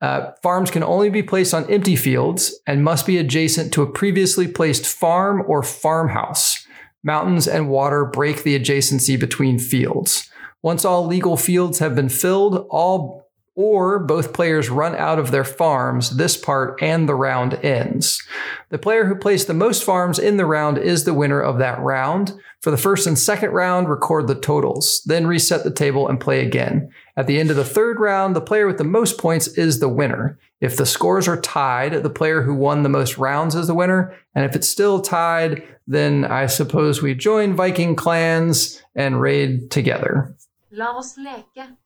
Uh, 0.00 0.32
farms 0.42 0.70
can 0.70 0.82
only 0.82 1.08
be 1.08 1.22
placed 1.22 1.54
on 1.54 1.70
empty 1.70 1.96
fields 1.96 2.58
and 2.66 2.84
must 2.84 3.06
be 3.06 3.18
adjacent 3.18 3.72
to 3.72 3.82
a 3.82 3.90
previously 3.90 4.46
placed 4.46 4.86
farm 4.86 5.42
or 5.46 5.62
farmhouse. 5.62 6.66
Mountains 7.02 7.48
and 7.48 7.68
water 7.68 8.04
break 8.04 8.42
the 8.42 8.58
adjacency 8.58 9.18
between 9.18 9.58
fields. 9.58 10.30
Once 10.62 10.84
all 10.84 11.06
legal 11.06 11.36
fields 11.36 11.78
have 11.78 11.94
been 11.94 12.08
filled, 12.08 12.66
all 12.70 13.26
or 13.56 13.98
both 13.98 14.34
players 14.34 14.68
run 14.68 14.94
out 14.94 15.18
of 15.18 15.30
their 15.30 15.44
farms, 15.44 16.18
this 16.18 16.36
part 16.36 16.80
and 16.82 17.08
the 17.08 17.14
round 17.14 17.54
ends. 17.64 18.22
The 18.68 18.78
player 18.78 19.06
who 19.06 19.16
placed 19.16 19.46
the 19.46 19.54
most 19.54 19.82
farms 19.82 20.18
in 20.18 20.36
the 20.36 20.44
round 20.44 20.76
is 20.76 21.04
the 21.04 21.14
winner 21.14 21.40
of 21.40 21.58
that 21.58 21.80
round. 21.80 22.34
For 22.60 22.70
the 22.70 22.76
first 22.76 23.06
and 23.06 23.18
second 23.18 23.52
round, 23.52 23.88
record 23.88 24.26
the 24.26 24.34
totals, 24.34 25.00
then 25.06 25.26
reset 25.26 25.64
the 25.64 25.70
table 25.70 26.06
and 26.06 26.20
play 26.20 26.44
again. 26.44 26.90
At 27.18 27.26
the 27.26 27.40
end 27.40 27.50
of 27.50 27.56
the 27.56 27.64
third 27.64 27.98
round, 27.98 28.36
the 28.36 28.42
player 28.42 28.66
with 28.66 28.76
the 28.76 28.84
most 28.84 29.16
points 29.16 29.46
is 29.48 29.80
the 29.80 29.88
winner. 29.88 30.38
If 30.60 30.76
the 30.76 30.84
scores 30.84 31.26
are 31.26 31.40
tied, 31.40 32.02
the 32.02 32.10
player 32.10 32.42
who 32.42 32.54
won 32.54 32.82
the 32.82 32.90
most 32.90 33.16
rounds 33.16 33.54
is 33.54 33.68
the 33.68 33.74
winner. 33.74 34.14
And 34.34 34.44
if 34.44 34.54
it's 34.54 34.68
still 34.68 35.00
tied, 35.00 35.62
then 35.86 36.26
I 36.26 36.44
suppose 36.44 37.00
we 37.00 37.14
join 37.14 37.56
Viking 37.56 37.96
clans 37.96 38.82
and 38.94 39.18
raid 39.18 39.70
together. 39.70 40.36
La 40.70 40.98
oss 40.98 41.16
leke. 41.16 41.76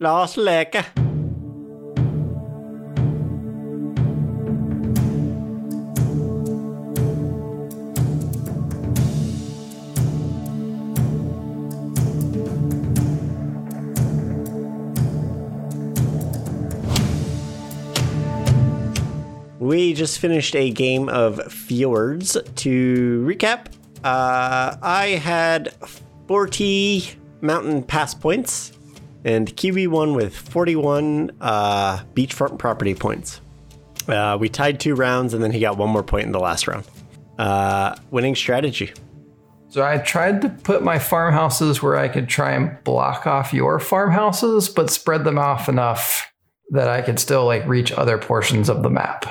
La 0.00 0.22
oss 0.22 0.34
leke. 0.36 1.11
We 19.72 19.94
just 19.94 20.18
finished 20.18 20.54
a 20.54 20.68
game 20.68 21.08
of 21.08 21.50
Fjords. 21.50 22.36
To 22.56 23.24
recap, 23.26 23.68
uh, 24.04 24.76
I 24.82 25.18
had 25.18 25.72
40 26.28 27.12
mountain 27.40 27.82
pass 27.82 28.12
points, 28.12 28.72
and 29.24 29.56
Kiwi 29.56 29.86
won 29.86 30.14
with 30.14 30.36
41 30.36 31.30
uh, 31.40 32.00
beachfront 32.12 32.58
property 32.58 32.94
points. 32.94 33.40
Uh, 34.06 34.36
we 34.38 34.50
tied 34.50 34.78
two 34.78 34.94
rounds, 34.94 35.32
and 35.32 35.42
then 35.42 35.52
he 35.52 35.60
got 35.60 35.78
one 35.78 35.88
more 35.88 36.02
point 36.02 36.26
in 36.26 36.32
the 36.32 36.38
last 36.38 36.68
round. 36.68 36.84
Uh, 37.38 37.96
winning 38.10 38.34
strategy. 38.34 38.92
So 39.68 39.82
I 39.82 39.96
tried 39.96 40.42
to 40.42 40.50
put 40.50 40.84
my 40.84 40.98
farmhouses 40.98 41.82
where 41.82 41.96
I 41.96 42.08
could 42.08 42.28
try 42.28 42.52
and 42.52 42.76
block 42.84 43.26
off 43.26 43.54
your 43.54 43.78
farmhouses, 43.78 44.68
but 44.68 44.90
spread 44.90 45.24
them 45.24 45.38
off 45.38 45.66
enough 45.66 46.30
that 46.72 46.88
I 46.88 47.00
could 47.00 47.18
still 47.18 47.46
like 47.46 47.66
reach 47.66 47.90
other 47.90 48.18
portions 48.18 48.68
of 48.68 48.82
the 48.82 48.90
map. 48.90 49.24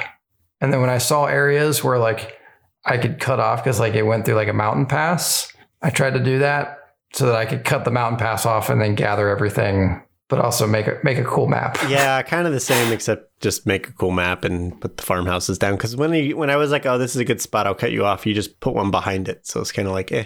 And 0.61 0.71
then 0.71 0.79
when 0.79 0.89
I 0.89 0.99
saw 0.99 1.25
areas 1.25 1.83
where 1.83 1.97
like 1.97 2.37
I 2.85 2.97
could 2.97 3.19
cut 3.19 3.39
off 3.39 3.63
because 3.63 3.79
like 3.79 3.95
it 3.95 4.03
went 4.03 4.25
through 4.25 4.35
like 4.35 4.47
a 4.47 4.53
mountain 4.53 4.85
pass, 4.85 5.51
I 5.81 5.89
tried 5.89 6.13
to 6.13 6.23
do 6.23 6.39
that 6.39 6.77
so 7.13 7.25
that 7.25 7.35
I 7.35 7.45
could 7.45 7.65
cut 7.65 7.83
the 7.83 7.91
mountain 7.91 8.19
pass 8.19 8.45
off 8.45 8.69
and 8.69 8.81
then 8.81 8.95
gather 8.95 9.27
everything, 9.27 10.01
but 10.29 10.39
also 10.39 10.65
make 10.65 10.87
a 10.87 10.97
make 11.03 11.17
a 11.17 11.23
cool 11.23 11.47
map. 11.47 11.77
Yeah, 11.89 12.21
kind 12.21 12.47
of 12.47 12.53
the 12.53 12.59
same, 12.59 12.93
except 12.93 13.39
just 13.41 13.65
make 13.65 13.89
a 13.89 13.91
cool 13.91 14.11
map 14.11 14.43
and 14.45 14.79
put 14.79 14.97
the 14.97 15.03
farmhouses 15.03 15.57
down. 15.57 15.73
Because 15.73 15.95
when 15.95 16.13
he, 16.13 16.33
when 16.33 16.49
I 16.49 16.55
was 16.55 16.71
like, 16.71 16.85
"Oh, 16.85 16.97
this 16.97 17.15
is 17.15 17.21
a 17.21 17.25
good 17.25 17.41
spot," 17.41 17.67
I'll 17.67 17.75
cut 17.75 17.91
you 17.91 18.05
off. 18.05 18.25
You 18.25 18.33
just 18.33 18.59
put 18.59 18.73
one 18.73 18.91
behind 18.91 19.27
it, 19.27 19.45
so 19.45 19.59
it's 19.59 19.71
kind 19.71 19.87
of 19.87 19.93
like, 19.93 20.11
eh, 20.11 20.25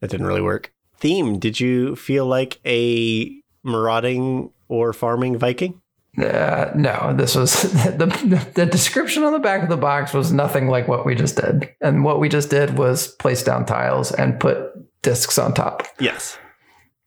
that 0.00 0.10
didn't 0.10 0.26
really 0.26 0.42
work. 0.42 0.72
Theme? 0.96 1.38
Did 1.40 1.58
you 1.58 1.96
feel 1.96 2.26
like 2.26 2.60
a 2.64 3.42
marauding 3.64 4.52
or 4.68 4.92
farming 4.92 5.36
Viking? 5.38 5.81
Uh, 6.18 6.70
no, 6.74 7.14
this 7.16 7.34
was 7.34 7.62
the, 7.62 8.46
the 8.54 8.66
description 8.66 9.22
on 9.24 9.32
the 9.32 9.38
back 9.38 9.62
of 9.62 9.70
the 9.70 9.76
box 9.76 10.12
was 10.12 10.32
nothing 10.32 10.68
like 10.68 10.86
what 10.86 11.06
we 11.06 11.14
just 11.14 11.36
did. 11.36 11.74
And 11.80 12.04
what 12.04 12.20
we 12.20 12.28
just 12.28 12.50
did 12.50 12.76
was 12.76 13.08
place 13.08 13.42
down 13.42 13.64
tiles 13.64 14.12
and 14.12 14.38
put 14.38 14.72
discs 15.02 15.38
on 15.38 15.54
top. 15.54 15.86
Yes, 15.98 16.38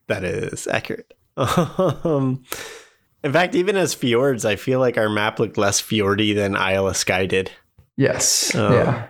that 0.08 0.24
is 0.24 0.66
accurate. 0.66 1.14
um, 1.36 2.42
in 3.22 3.32
fact, 3.32 3.54
even 3.54 3.76
as 3.76 3.94
fjords, 3.94 4.44
I 4.44 4.56
feel 4.56 4.80
like 4.80 4.98
our 4.98 5.08
map 5.08 5.38
looked 5.38 5.58
less 5.58 5.80
fjordy 5.80 6.34
than 6.34 6.56
Isle 6.56 6.88
of 6.88 6.96
Skye 6.96 7.26
did. 7.26 7.50
Yes. 7.96 8.54
Oh. 8.54 8.72
Yeah. 8.72 9.08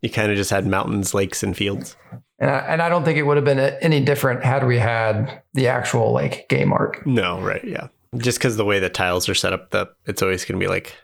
You 0.00 0.10
kind 0.10 0.30
of 0.32 0.36
just 0.36 0.50
had 0.50 0.66
mountains, 0.66 1.14
lakes, 1.14 1.42
and 1.42 1.56
fields. 1.56 1.96
And 2.38 2.50
I, 2.50 2.58
and 2.58 2.82
I 2.82 2.88
don't 2.88 3.04
think 3.04 3.18
it 3.18 3.22
would 3.22 3.36
have 3.36 3.44
been 3.44 3.60
any 3.60 4.00
different 4.00 4.44
had 4.44 4.66
we 4.66 4.78
had 4.78 5.42
the 5.54 5.68
actual 5.68 6.12
like 6.12 6.48
game 6.48 6.72
art. 6.72 7.06
No, 7.06 7.40
right? 7.40 7.64
Yeah, 7.64 7.86
just 8.16 8.38
because 8.38 8.56
the 8.56 8.64
way 8.64 8.78
the 8.78 8.88
tiles 8.90 9.28
are 9.28 9.34
set 9.34 9.52
up, 9.52 9.70
that 9.70 9.88
it's 10.06 10.22
always 10.22 10.44
going 10.44 10.58
to 10.60 10.64
be 10.64 10.68
like 10.68 10.96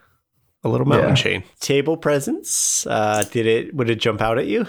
a 0.65 0.69
little 0.69 0.87
mountain 0.87 1.11
Yeah. 1.11 1.15
chain. 1.15 1.45
Table 1.61 1.97
presence. 1.97 2.87
Uh, 2.87 3.25
did 3.31 3.47
it? 3.47 3.75
Would 3.75 3.91
it 3.91 3.97
jump 4.01 4.21
out 4.21 4.39
at 4.39 4.47
you? 4.47 4.67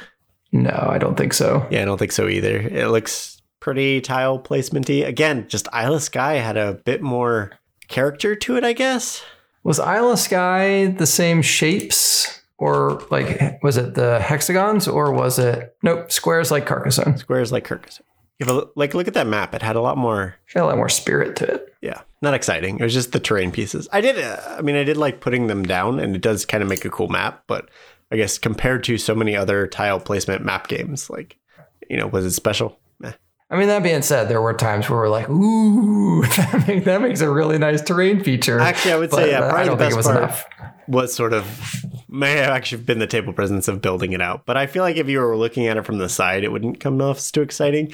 No, 0.51 0.88
I 0.89 0.98
don't 0.98 1.15
think 1.15 1.34
so. 1.34 1.67
Yeah, 1.69 1.81
I 1.81 1.86
don't 1.86 1.98
think 1.98 2.12
so 2.12 2.27
either. 2.27 2.58
It 2.60 2.88
looks 2.89 3.41
pretty 3.60 4.01
tile 4.01 4.39
placementy. 4.39 5.05
Again, 5.05 5.46
just 5.48 5.67
Isle 5.74 5.96
of 5.96 6.03
Skye 6.03 6.36
had 6.36 6.58
a 6.58 6.74
bit 6.86 7.01
more 7.01 7.51
character 7.88 8.36
to 8.36 8.55
it, 8.58 8.63
I 8.63 8.74
guess. 8.74 9.24
Was 9.63 9.79
Isle 9.79 10.12
of 10.12 10.19
Skye 10.19 10.88
the 10.98 11.05
same 11.05 11.41
shapes? 11.41 12.36
Or 12.58 13.01
like 13.10 13.62
was 13.63 13.77
it 13.77 13.93
the 13.96 14.19
hexagons 14.19 14.86
or 14.88 15.13
was 15.13 15.39
it 15.39 15.75
nope, 15.81 16.12
squares 16.12 16.51
like 16.51 16.65
Carcassonne? 16.65 17.17
Squares 17.17 17.53
like 17.53 17.65
Kirkus. 17.65 18.01
If 18.39 18.48
a, 18.50 18.67
like 18.75 18.93
look 18.93 19.08
at 19.08 19.13
that 19.15 19.27
map, 19.27 19.53
it 19.53 19.62
had 19.62 19.75
a 19.75 19.81
lot 19.81 19.98
more. 19.98 20.36
Got 20.53 20.63
a 20.63 20.67
lot 20.67 20.77
more 20.77 20.89
spirit 20.89 21.36
to 21.38 21.46
it. 21.55 21.75
Yeah, 21.81 22.01
not 22.22 22.34
exciting. 22.34 22.79
It 22.79 22.84
was 22.84 22.93
just 22.93 23.12
the 23.12 23.19
terrain 23.19 23.51
pieces. 23.51 23.88
I 23.91 24.01
did. 24.01 24.17
Uh, 24.17 24.39
I 24.58 24.62
mean, 24.62 24.75
I 24.75 24.84
did 24.84 24.98
like 24.98 25.19
putting 25.22 25.48
them 25.48 25.63
down, 25.63 26.00
and 26.00 26.15
it 26.15 26.22
does 26.22 26.46
kind 26.46 26.63
of 26.63 26.69
make 26.69 26.86
a 26.86 26.89
cool 26.89 27.10
map. 27.10 27.43
But 27.48 27.69
I 28.12 28.15
guess 28.15 28.38
compared 28.38 28.84
to 28.86 28.98
so 28.98 29.13
many 29.13 29.36
other 29.36 29.67
tile 29.67 30.00
placement 30.00 30.43
map 30.46 30.67
games, 30.67 31.10
like 31.10 31.38
you 31.89 31.98
know, 31.98 32.08
was 32.08 32.25
it 32.25 32.31
special? 32.31 32.79
Meh. 33.00 33.12
I 33.50 33.58
mean, 33.58 33.67
that 33.67 33.81
being 33.84 34.03
said, 34.03 34.29
there 34.29 34.41
were 34.41 34.53
times 34.53 34.89
where 34.89 35.00
we're 35.00 35.10
like, 35.10 35.27
ooh, 35.29 36.22
that, 36.38 36.65
make, 36.67 36.84
that 36.86 37.01
makes 37.01 37.19
a 37.22 37.29
really 37.29 37.58
nice 37.58 37.81
terrain 37.81 38.24
feature. 38.24 38.60
Actually, 38.60 38.93
I 38.93 38.98
would 38.98 39.10
But, 39.10 39.17
say 39.17 39.31
yeah, 39.31 39.50
probably 39.50 39.69
the 39.69 39.75
best 39.75 39.98
was 39.98 40.05
part 40.05 40.17
enough. 40.17 40.46
was 40.88 41.13
sort 41.13 41.34
of 41.34 41.84
may 42.08 42.34
have 42.34 42.50
actually 42.51 42.84
been 42.84 43.00
the 43.00 43.08
table 43.08 43.34
presence 43.34 43.67
of 43.67 43.81
building 43.81 44.13
it 44.13 44.22
out. 44.22 44.46
But 44.46 44.55
I 44.58 44.67
feel 44.67 44.84
like 44.84 44.98
if 44.98 45.08
you 45.08 45.19
were 45.19 45.36
looking 45.36 45.65
at 45.67 45.77
it 45.77 45.86
from 45.86 45.98
the 45.98 46.10
side, 46.10 46.43
it 46.43 46.51
wouldn't 46.51 46.79
come 46.79 47.01
off 47.01 47.17
as 47.17 47.31
too 47.31 47.41
exciting. 47.41 47.91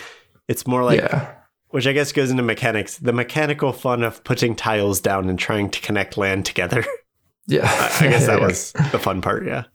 It's 0.47 0.67
more 0.67 0.83
like 0.83 0.99
yeah. 1.01 1.33
which 1.69 1.87
I 1.87 1.93
guess 1.93 2.11
goes 2.11 2.31
into 2.31 2.43
mechanics, 2.43 2.97
the 2.97 3.13
mechanical 3.13 3.73
fun 3.73 4.03
of 4.03 4.23
putting 4.23 4.55
tiles 4.55 4.99
down 4.99 5.29
and 5.29 5.37
trying 5.39 5.69
to 5.71 5.81
connect 5.81 6.17
land 6.17 6.45
together. 6.45 6.85
Yeah. 7.47 7.69
I 8.01 8.07
guess 8.07 8.25
that 8.25 8.41
was 8.47 8.71
the 8.91 8.97
fun 8.97 9.21
part. 9.21 9.45
Yeah. 9.45 9.65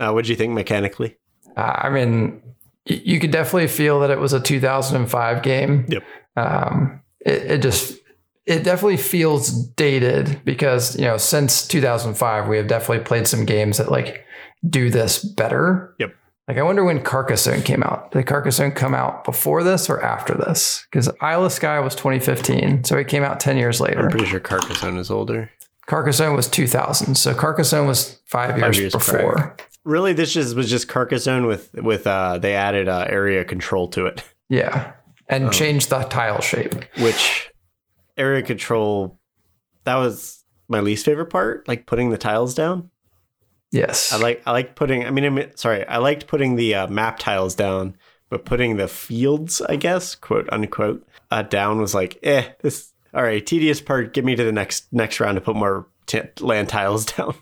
Uh, 0.00 0.12
what 0.12 0.24
do 0.24 0.30
you 0.30 0.36
think 0.36 0.54
mechanically? 0.54 1.18
Uh, 1.56 1.80
I 1.82 1.90
mean, 1.90 2.40
y- 2.88 3.02
you 3.04 3.20
could 3.20 3.30
definitely 3.30 3.68
feel 3.68 4.00
that 4.00 4.10
it 4.10 4.18
was 4.18 4.32
a 4.32 4.40
2005 4.40 5.42
game. 5.42 5.84
Yep. 5.88 6.02
Um, 6.36 7.02
it, 7.20 7.50
it 7.50 7.62
just 7.62 7.98
it 8.46 8.64
definitely 8.64 8.96
feels 8.96 9.50
dated 9.50 10.40
because 10.46 10.96
you 10.96 11.04
know 11.04 11.18
since 11.18 11.68
2005 11.68 12.48
we 12.48 12.56
have 12.56 12.68
definitely 12.68 13.04
played 13.04 13.26
some 13.26 13.44
games 13.44 13.76
that 13.76 13.90
like 13.90 14.24
do 14.68 14.88
this 14.88 15.22
better. 15.22 15.94
Yep. 15.98 16.14
Like 16.48 16.56
I 16.56 16.62
wonder 16.62 16.82
when 16.82 17.02
Carcassonne 17.02 17.62
came 17.62 17.82
out. 17.82 18.10
Did 18.12 18.26
Carcassonne 18.26 18.72
come 18.72 18.94
out 18.94 19.22
before 19.24 19.62
this 19.62 19.90
or 19.90 20.02
after 20.02 20.34
this? 20.34 20.86
Because 20.90 21.10
Isle 21.20 21.44
of 21.44 21.52
Skye 21.52 21.78
was 21.80 21.94
2015, 21.94 22.84
so 22.84 22.96
it 22.96 23.06
came 23.06 23.22
out 23.22 23.38
10 23.38 23.58
years 23.58 23.80
later. 23.80 24.04
I'm 24.04 24.10
pretty 24.10 24.24
sure 24.26 24.40
Carcassonne 24.40 24.96
is 24.96 25.10
older. 25.10 25.50
Carcassonne 25.86 26.34
was 26.34 26.48
2000, 26.48 27.14
so 27.16 27.34
Carcassonne 27.34 27.86
was 27.86 28.20
five 28.26 28.56
years, 28.58 28.78
years 28.78 28.92
before. 28.92 29.34
prior. 29.34 29.56
Really, 29.84 30.12
this 30.14 30.32
just 30.32 30.54
was 30.56 30.68
just 30.70 30.88
Carcassonne 30.88 31.46
with 31.46 31.72
with 31.74 32.06
uh 32.06 32.38
they 32.38 32.54
added 32.54 32.88
uh, 32.88 33.06
area 33.08 33.44
control 33.44 33.88
to 33.88 34.06
it, 34.06 34.22
Yeah, 34.50 34.92
and 35.28 35.46
Oh. 35.46 35.50
changed 35.50 35.88
the 35.90 36.00
tile 36.04 36.40
shape. 36.42 36.74
which 36.98 37.50
area 38.18 38.42
control 38.42 39.18
that 39.84 39.96
was 39.96 40.44
my 40.68 40.80
least 40.80 41.04
favorite 41.06 41.30
part, 41.30 41.66
like 41.68 41.86
putting 41.86 42.10
the 42.10 42.18
tiles 42.18 42.54
down. 42.54 42.90
Yes, 43.70 44.12
I 44.12 44.16
like 44.18 44.42
I 44.46 44.52
like 44.52 44.74
putting. 44.74 45.04
I 45.04 45.10
mean, 45.10 45.24
I 45.24 45.28
mean 45.30 45.50
sorry, 45.56 45.86
I 45.86 45.98
liked 45.98 46.26
putting 46.26 46.56
the 46.56 46.74
uh, 46.74 46.86
map 46.88 47.18
tiles 47.18 47.54
down, 47.54 47.96
but 48.30 48.44
putting 48.44 48.76
the 48.76 48.88
fields, 48.88 49.60
I 49.60 49.76
guess, 49.76 50.14
quote 50.14 50.48
unquote, 50.50 51.06
uh, 51.30 51.42
down 51.42 51.80
was 51.80 51.94
like, 51.94 52.18
eh, 52.22 52.44
this. 52.60 52.92
All 53.14 53.22
right, 53.22 53.44
tedious 53.44 53.80
part. 53.80 54.12
Get 54.14 54.24
me 54.24 54.36
to 54.36 54.44
the 54.44 54.52
next 54.52 54.92
next 54.92 55.18
round 55.20 55.36
to 55.36 55.40
put 55.40 55.56
more 55.56 55.86
t- 56.06 56.20
land 56.40 56.68
tiles 56.68 57.04
down. 57.16 57.34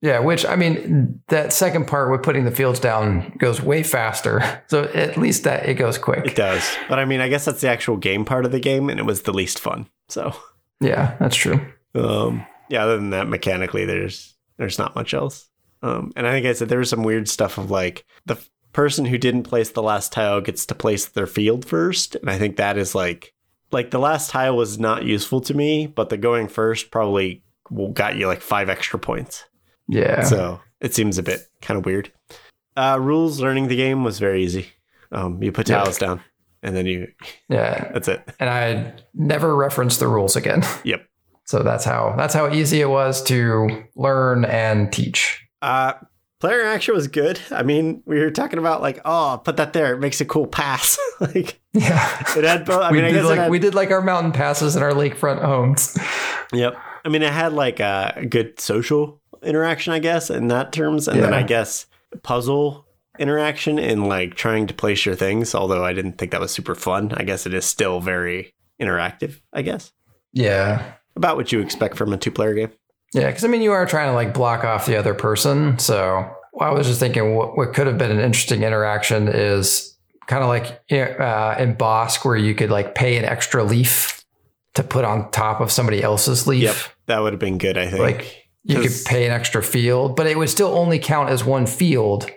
Yeah, 0.00 0.18
which 0.18 0.44
I 0.44 0.56
mean, 0.56 1.20
that 1.28 1.52
second 1.52 1.86
part 1.86 2.10
with 2.10 2.24
putting 2.24 2.44
the 2.44 2.50
fields 2.50 2.80
down 2.80 3.34
goes 3.38 3.62
way 3.62 3.82
faster. 3.84 4.40
So 4.68 4.84
at 4.84 5.16
least 5.16 5.44
that 5.44 5.68
it 5.68 5.74
goes 5.74 5.96
quick. 5.98 6.26
It 6.26 6.34
does, 6.34 6.76
but 6.88 6.98
I 6.98 7.04
mean, 7.04 7.20
I 7.20 7.28
guess 7.28 7.44
that's 7.44 7.60
the 7.60 7.68
actual 7.68 7.96
game 7.96 8.24
part 8.24 8.44
of 8.44 8.50
the 8.52 8.58
game, 8.60 8.88
and 8.88 8.98
it 8.98 9.04
was 9.06 9.22
the 9.22 9.32
least 9.32 9.60
fun. 9.60 9.86
So, 10.08 10.34
Yeah, 10.80 11.16
that's 11.20 11.36
true. 11.36 11.60
um, 11.94 12.44
yeah. 12.68 12.82
Other 12.84 12.96
than 12.96 13.10
that, 13.10 13.28
mechanically, 13.28 13.84
there's 13.84 14.34
there's 14.58 14.78
not 14.78 14.94
much 14.96 15.12
else. 15.14 15.48
Um, 15.82 16.12
and 16.16 16.26
I 16.26 16.30
think 16.32 16.46
I 16.46 16.52
said 16.52 16.68
there 16.68 16.78
was 16.78 16.90
some 16.90 17.02
weird 17.02 17.28
stuff 17.28 17.58
of 17.58 17.70
like 17.70 18.04
the 18.26 18.34
f- 18.34 18.48
person 18.72 19.04
who 19.04 19.18
didn't 19.18 19.42
place 19.42 19.70
the 19.70 19.82
last 19.82 20.12
tile 20.12 20.40
gets 20.40 20.64
to 20.66 20.74
place 20.74 21.06
their 21.06 21.26
field 21.26 21.64
first, 21.64 22.14
and 22.16 22.30
I 22.30 22.38
think 22.38 22.56
that 22.56 22.78
is 22.78 22.94
like 22.94 23.34
like 23.72 23.90
the 23.90 23.98
last 23.98 24.30
tile 24.30 24.56
was 24.56 24.78
not 24.78 25.04
useful 25.04 25.40
to 25.42 25.54
me, 25.54 25.86
but 25.86 26.08
the 26.10 26.16
going 26.18 26.46
first 26.48 26.90
probably 26.90 27.42
will 27.70 27.90
got 27.90 28.16
you 28.16 28.26
like 28.26 28.40
five 28.42 28.68
extra 28.68 28.98
points. 28.98 29.44
Yeah. 29.88 30.22
So 30.24 30.60
it 30.80 30.94
seems 30.94 31.18
a 31.18 31.22
bit 31.22 31.40
kind 31.60 31.78
of 31.78 31.84
weird. 31.86 32.12
Uh, 32.76 32.98
rules 33.00 33.40
learning 33.40 33.68
the 33.68 33.76
game 33.76 34.04
was 34.04 34.18
very 34.18 34.42
easy. 34.44 34.68
Um, 35.10 35.42
you 35.42 35.52
put 35.52 35.68
Yeah. 35.68 35.78
tiles 35.82 35.98
down, 35.98 36.20
and 36.62 36.76
then 36.76 36.86
you 36.86 37.08
yeah. 37.48 37.90
that's 37.92 38.08
it. 38.08 38.22
And 38.38 38.48
I 38.48 38.94
never 39.14 39.54
referenced 39.56 40.00
the 40.00 40.06
rules 40.08 40.36
again. 40.36 40.62
Yep. 40.84 41.06
So 41.44 41.62
that's 41.62 41.84
how 41.84 42.14
that's 42.16 42.34
how 42.34 42.50
easy 42.52 42.80
it 42.80 42.88
was 42.88 43.22
to 43.24 43.84
learn 43.96 44.44
and 44.44 44.92
teach. 44.92 45.41
Uh, 45.62 45.94
player 46.40 46.62
action 46.66 46.94
was 46.94 47.06
good. 47.08 47.40
I 47.50 47.62
mean, 47.62 48.02
we 48.04 48.18
were 48.18 48.30
talking 48.30 48.58
about 48.58 48.82
like, 48.82 49.00
oh, 49.04 49.40
put 49.44 49.56
that 49.58 49.72
there. 49.72 49.94
It 49.94 50.00
makes 50.00 50.20
a 50.20 50.24
cool 50.24 50.46
pass. 50.46 50.98
like 51.20 51.60
Yeah. 51.72 52.22
it 52.36 52.44
had 52.44 52.64
both. 52.66 52.82
I 52.82 52.90
we 52.90 52.96
mean, 52.98 53.04
I 53.06 53.08
did 53.12 53.14
guess 53.20 53.24
like 53.26 53.38
had, 53.38 53.50
we 53.50 53.58
did 53.58 53.74
like 53.74 53.90
our 53.90 54.02
mountain 54.02 54.32
passes 54.32 54.74
and 54.76 54.84
our 54.84 54.90
lakefront 54.92 55.40
homes. 55.42 55.96
Yep. 56.52 56.74
I 57.04 57.08
mean, 57.08 57.22
it 57.22 57.32
had 57.32 57.52
like 57.52 57.80
a 57.80 58.26
good 58.28 58.60
social 58.60 59.20
interaction, 59.42 59.92
I 59.92 59.98
guess, 60.00 60.28
in 60.30 60.48
that 60.48 60.72
terms, 60.72 61.08
and 61.08 61.20
then 61.22 61.32
I 61.34 61.42
guess 61.42 61.86
puzzle 62.22 62.86
interaction 63.18 63.78
in 63.78 64.04
like 64.06 64.34
trying 64.34 64.66
to 64.66 64.74
place 64.74 65.04
your 65.06 65.14
things. 65.14 65.54
Although 65.54 65.84
I 65.84 65.92
didn't 65.92 66.18
think 66.18 66.30
that 66.32 66.40
was 66.40 66.50
super 66.52 66.74
fun. 66.74 67.12
I 67.16 67.24
guess 67.24 67.46
it 67.46 67.54
is 67.54 67.64
still 67.64 68.00
very 68.00 68.52
interactive. 68.80 69.40
I 69.52 69.62
guess 69.62 69.92
Yeah. 70.32 70.92
about 71.16 71.36
what 71.36 71.52
you 71.52 71.60
expect 71.60 71.96
from 71.96 72.12
a 72.12 72.16
two-player 72.16 72.54
game. 72.54 72.70
Yeah, 73.12 73.26
because 73.26 73.44
I 73.44 73.48
mean, 73.48 73.62
you 73.62 73.72
are 73.72 73.86
trying 73.86 74.08
to 74.08 74.14
like 74.14 74.32
block 74.32 74.64
off 74.64 74.86
the 74.86 74.96
other 74.96 75.14
person. 75.14 75.78
So 75.78 76.30
I 76.60 76.70
was 76.70 76.86
just 76.86 77.00
thinking, 77.00 77.34
what, 77.34 77.56
what 77.56 77.74
could 77.74 77.86
have 77.86 77.98
been 77.98 78.10
an 78.10 78.20
interesting 78.20 78.62
interaction 78.62 79.28
is 79.28 79.96
kind 80.26 80.42
of 80.42 80.48
like 80.48 80.66
uh, 80.90 81.56
in 81.58 81.76
Bosk, 81.76 82.24
where 82.24 82.36
you 82.36 82.54
could 82.54 82.70
like 82.70 82.94
pay 82.94 83.16
an 83.18 83.24
extra 83.24 83.64
leaf 83.64 84.24
to 84.74 84.82
put 84.82 85.04
on 85.04 85.30
top 85.30 85.60
of 85.60 85.70
somebody 85.70 86.02
else's 86.02 86.46
leaf. 86.46 86.62
Yep, 86.62 86.76
that 87.06 87.18
would 87.20 87.32
have 87.34 87.40
been 87.40 87.58
good. 87.58 87.76
I 87.76 87.88
think. 87.88 88.00
Like 88.00 88.46
you 88.64 88.80
could 88.80 88.92
pay 89.04 89.26
an 89.26 89.32
extra 89.32 89.62
field, 89.62 90.16
but 90.16 90.26
it 90.26 90.38
would 90.38 90.48
still 90.48 90.74
only 90.76 90.98
count 90.98 91.30
as 91.30 91.44
one 91.44 91.66
field. 91.66 92.30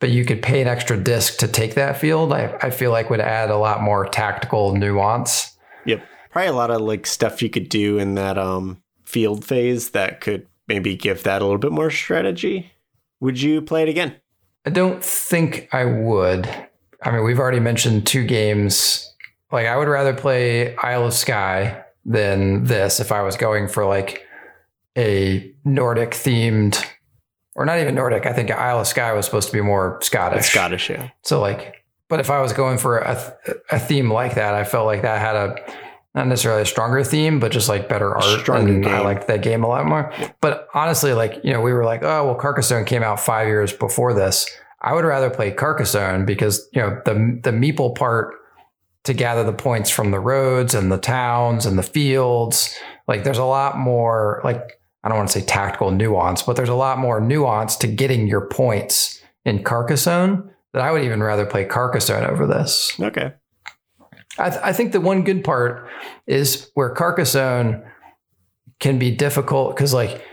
But 0.00 0.10
you 0.10 0.24
could 0.24 0.42
pay 0.42 0.60
an 0.60 0.68
extra 0.68 0.96
disc 0.96 1.38
to 1.38 1.48
take 1.48 1.74
that 1.74 1.96
field. 1.96 2.32
I, 2.32 2.56
I 2.62 2.70
feel 2.70 2.92
like 2.92 3.10
would 3.10 3.20
add 3.20 3.50
a 3.50 3.56
lot 3.56 3.82
more 3.82 4.06
tactical 4.06 4.76
nuance. 4.76 5.56
Yep. 5.86 6.04
Probably 6.30 6.48
a 6.48 6.52
lot 6.52 6.70
of 6.70 6.82
like 6.82 7.04
stuff 7.04 7.42
you 7.42 7.50
could 7.50 7.68
do 7.68 7.98
in 7.98 8.14
that 8.14 8.38
um 8.38 8.80
field 9.08 9.42
phase 9.42 9.90
that 9.90 10.20
could 10.20 10.46
maybe 10.68 10.94
give 10.94 11.22
that 11.22 11.40
a 11.40 11.44
little 11.44 11.58
bit 11.58 11.72
more 11.72 11.90
strategy. 11.90 12.70
Would 13.20 13.40
you 13.40 13.62
play 13.62 13.82
it 13.82 13.88
again? 13.88 14.16
I 14.66 14.70
don't 14.70 15.02
think 15.02 15.68
I 15.72 15.86
would. 15.86 16.46
I 17.02 17.10
mean, 17.10 17.24
we've 17.24 17.38
already 17.38 17.58
mentioned 17.58 18.06
two 18.06 18.24
games. 18.24 19.10
Like, 19.50 19.66
I 19.66 19.78
would 19.78 19.88
rather 19.88 20.12
play 20.12 20.76
Isle 20.76 21.06
of 21.06 21.14
Skye 21.14 21.82
than 22.04 22.64
this 22.64 23.00
if 23.00 23.10
I 23.10 23.22
was 23.22 23.36
going 23.36 23.66
for 23.66 23.86
like 23.86 24.26
a 24.96 25.54
Nordic 25.64 26.10
themed, 26.10 26.84
or 27.54 27.64
not 27.64 27.78
even 27.78 27.94
Nordic. 27.94 28.26
I 28.26 28.34
think 28.34 28.50
Isle 28.50 28.80
of 28.80 28.86
Skye 28.86 29.14
was 29.14 29.24
supposed 29.24 29.48
to 29.48 29.54
be 29.54 29.62
more 29.62 29.98
Scottish. 30.02 30.40
It's 30.40 30.50
Scottish, 30.50 30.90
yeah. 30.90 31.08
So, 31.22 31.40
like, 31.40 31.82
but 32.08 32.20
if 32.20 32.28
I 32.28 32.42
was 32.42 32.52
going 32.52 32.76
for 32.76 32.98
a, 32.98 33.34
a 33.70 33.78
theme 33.78 34.12
like 34.12 34.34
that, 34.34 34.52
I 34.54 34.64
felt 34.64 34.84
like 34.84 35.00
that 35.00 35.18
had 35.18 35.34
a 35.34 35.56
not 36.18 36.26
necessarily 36.26 36.62
a 36.62 36.66
stronger 36.66 37.04
theme, 37.04 37.38
but 37.38 37.52
just 37.52 37.68
like 37.68 37.88
better 37.88 38.12
art. 38.12 38.40
Stronger 38.40 38.72
and 38.72 38.84
I 38.84 38.96
game. 38.96 39.04
liked 39.04 39.28
that 39.28 39.40
game 39.40 39.62
a 39.62 39.68
lot 39.68 39.86
more. 39.86 40.12
But 40.40 40.66
honestly, 40.74 41.12
like, 41.12 41.40
you 41.44 41.52
know, 41.52 41.60
we 41.60 41.72
were 41.72 41.84
like, 41.84 42.02
oh, 42.02 42.26
well, 42.26 42.34
Carcassonne 42.34 42.84
came 42.84 43.04
out 43.04 43.20
five 43.20 43.46
years 43.46 43.72
before 43.72 44.12
this. 44.12 44.50
I 44.82 44.94
would 44.94 45.04
rather 45.04 45.30
play 45.30 45.52
Carcassonne 45.52 46.26
because, 46.26 46.68
you 46.72 46.82
know, 46.82 47.00
the 47.04 47.40
the 47.42 47.50
meeple 47.50 47.94
part 47.94 48.34
to 49.04 49.14
gather 49.14 49.44
the 49.44 49.52
points 49.52 49.90
from 49.90 50.10
the 50.10 50.18
roads 50.18 50.74
and 50.74 50.90
the 50.90 50.98
towns 50.98 51.64
and 51.64 51.78
the 51.78 51.82
fields, 51.84 52.74
like 53.06 53.22
there's 53.22 53.38
a 53.38 53.44
lot 53.44 53.78
more 53.78 54.40
like 54.44 54.80
I 55.04 55.08
don't 55.08 55.18
want 55.18 55.30
to 55.30 55.40
say 55.40 55.46
tactical 55.46 55.92
nuance, 55.92 56.42
but 56.42 56.56
there's 56.56 56.68
a 56.68 56.74
lot 56.74 56.98
more 56.98 57.20
nuance 57.20 57.76
to 57.76 57.86
getting 57.86 58.26
your 58.26 58.46
points 58.48 59.22
in 59.44 59.62
Carcassonne 59.62 60.50
that 60.72 60.82
I 60.82 60.90
would 60.90 61.04
even 61.04 61.22
rather 61.22 61.46
play 61.46 61.64
Carcassonne 61.64 62.28
over 62.28 62.46
this. 62.46 62.92
Okay. 63.00 63.32
I, 64.38 64.50
th- 64.50 64.62
I 64.62 64.72
think 64.72 64.92
the 64.92 65.00
one 65.00 65.24
good 65.24 65.42
part 65.44 65.88
is 66.26 66.70
where 66.74 66.90
Carcassonne 66.90 67.82
can 68.80 68.98
be 68.98 69.10
difficult 69.10 69.74
because, 69.76 69.92
like, 69.92 70.24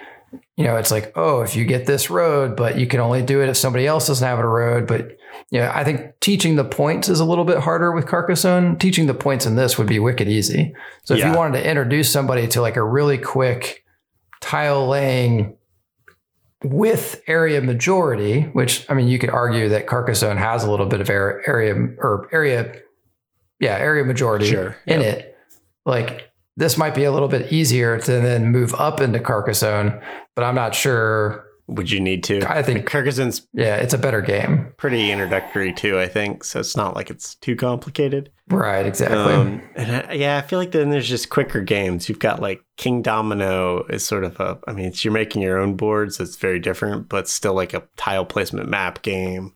you 0.57 0.63
know, 0.63 0.75
it's 0.77 0.91
like, 0.91 1.11
oh, 1.15 1.41
if 1.41 1.55
you 1.55 1.65
get 1.65 1.85
this 1.85 2.09
road, 2.09 2.55
but 2.55 2.77
you 2.77 2.87
can 2.87 2.99
only 2.99 3.21
do 3.21 3.41
it 3.41 3.49
if 3.49 3.57
somebody 3.57 3.87
else 3.87 4.07
doesn't 4.07 4.25
have 4.27 4.39
a 4.39 4.47
road. 4.47 4.87
But, 4.87 5.17
you 5.49 5.59
know, 5.59 5.71
I 5.73 5.83
think 5.83 6.19
teaching 6.21 6.55
the 6.55 6.63
points 6.63 7.09
is 7.09 7.19
a 7.19 7.25
little 7.25 7.43
bit 7.45 7.57
harder 7.59 7.91
with 7.91 8.05
Carcassonne. 8.05 8.77
Teaching 8.79 9.07
the 9.07 9.13
points 9.13 9.45
in 9.45 9.55
this 9.55 9.77
would 9.77 9.87
be 9.87 9.99
wicked 9.99 10.27
easy. 10.29 10.73
So 11.03 11.13
if 11.13 11.19
Yeah. 11.19 11.31
you 11.31 11.37
wanted 11.37 11.59
to 11.61 11.69
introduce 11.69 12.09
somebody 12.11 12.47
to 12.49 12.61
like 12.61 12.75
a 12.77 12.83
really 12.83 13.17
quick 13.17 13.83
tile 14.41 14.87
laying 14.87 15.57
with 16.63 17.21
area 17.27 17.61
majority, 17.61 18.43
which 18.53 18.89
I 18.89 18.93
mean, 18.93 19.07
you 19.07 19.19
could 19.19 19.29
argue 19.29 19.69
that 19.69 19.87
Carcassonne 19.87 20.37
has 20.37 20.63
a 20.63 20.71
little 20.71 20.85
bit 20.87 21.01
of 21.01 21.09
area, 21.09 21.41
area 21.47 21.73
or 21.99 22.29
area, 22.31 22.81
yeah, 23.59 23.77
area 23.77 24.03
majority 24.03 24.47
Sure, 24.47 24.75
in 24.85 25.01
yep. 25.01 25.17
it. 25.17 25.37
Like 25.85 26.31
this 26.57 26.77
might 26.77 26.95
be 26.95 27.03
a 27.03 27.11
little 27.11 27.27
bit 27.27 27.51
easier 27.51 27.99
to 27.99 28.11
then 28.11 28.51
move 28.51 28.73
up 28.75 29.01
into 29.01 29.19
Carcassonne, 29.19 30.01
but 30.35 30.43
I'm 30.43 30.55
not 30.55 30.73
sure. 30.75 31.43
Would 31.67 31.89
you 31.89 31.99
need 31.99 32.23
to? 32.25 32.45
I 32.47 32.61
think- 32.61 32.85
Carcassonne's 32.85 33.47
Yeah, 33.51 33.77
it's 33.77 33.93
a 33.95 33.97
better 33.97 34.21
game. 34.21 34.71
pretty 34.77 35.09
introductory 35.09 35.73
too, 35.73 35.99
I 35.99 36.07
think. 36.07 36.43
So 36.43 36.59
it's 36.59 36.77
not 36.77 36.95
like 36.95 37.09
it's 37.09 37.33
too 37.35 37.55
complicated. 37.55 38.29
Right, 38.51 38.85
exactly. 38.85 39.17
Um, 39.33 39.63
and 39.75 40.05
I, 40.07 40.13
yeah, 40.13 40.37
I 40.37 40.41
feel 40.47 40.59
like 40.59 40.71
then 40.71 40.91
there's 40.91 41.09
just 41.09 41.29
quicker 41.31 41.61
games. 41.61 42.07
You've 42.07 42.19
got 42.19 42.39
like 42.39 42.61
King 42.77 43.01
Domino 43.01 43.83
is 43.89 44.05
sort 44.05 44.23
of 44.25 44.39
a, 44.39 44.59
I 44.67 44.73
mean, 44.73 44.85
it's, 44.85 45.03
you're 45.03 45.11
making 45.11 45.41
your 45.41 45.57
own 45.57 45.75
boards. 45.75 46.19
It's 46.19 46.35
very 46.35 46.59
different, 46.59 47.09
but 47.09 47.27
still 47.27 47.55
like 47.55 47.73
a 47.73 47.81
tile 47.97 48.25
placement 48.25 48.69
map 48.69 49.01
game. 49.01 49.53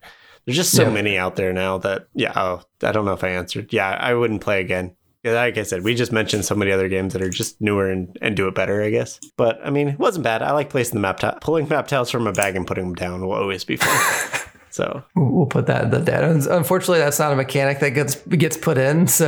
There's 0.50 0.58
just 0.58 0.76
so 0.76 0.84
Yeah. 0.84 0.90
many 0.90 1.16
out 1.18 1.36
there 1.36 1.54
now 1.54 1.78
that, 1.80 2.08
yeah, 2.16 2.34
oh, 2.36 2.62
I 2.82 2.92
don't 2.92 3.06
know 3.06 3.14
if 3.14 3.24
I 3.24 3.30
answered. 3.30 3.72
Yeah, 3.72 3.90
I 3.90 4.16
wouldn't 4.16 4.42
play 4.42 4.62
again. 4.62 4.96
Like 5.24 5.58
I 5.58 5.64
said, 5.64 5.84
we 5.84 5.94
just 5.96 6.12
mentioned 6.12 6.46
so 6.46 6.56
many 6.56 6.72
other 6.72 6.88
games 6.90 7.14
that 7.14 7.22
are 7.22 7.30
just 7.30 7.60
newer 7.62 7.90
and, 7.92 8.18
and 8.22 8.36
do 8.36 8.48
it 8.48 8.56
better, 8.56 8.82
I 8.82 8.90
guess. 8.90 9.20
But 9.38 9.60
I 9.64 9.70
mean, 9.70 9.90
it 9.90 10.00
wasn't 10.00 10.24
bad. 10.24 10.42
I 10.42 10.54
like 10.54 10.70
placing 10.70 10.96
the 10.96 11.02
map 11.02 11.20
tile. 11.20 11.38
Pulling 11.42 11.68
map 11.70 11.88
tiles 11.88 12.10
from 12.10 12.26
a 12.26 12.32
bag 12.32 12.56
and 12.56 12.66
putting 12.66 12.86
them 12.86 12.96
down 12.96 13.22
will 13.22 13.34
always 13.34 13.64
be 13.66 13.76
fun. 13.76 14.50
so, 14.72 15.04
We'll 15.16 15.30
we'll 15.30 15.46
put 15.46 15.68
that 15.68 15.84
in 15.84 15.90
the 15.92 16.00
data. 16.00 16.32
Unfortunately, 16.56 17.00
that's 17.00 17.20
not 17.20 17.32
a 17.32 17.36
mechanic 17.36 17.80
that 17.80 17.92
gets 17.92 18.16
gets 18.28 18.58
put 18.58 18.78
in. 18.78 19.08
So 19.08 19.28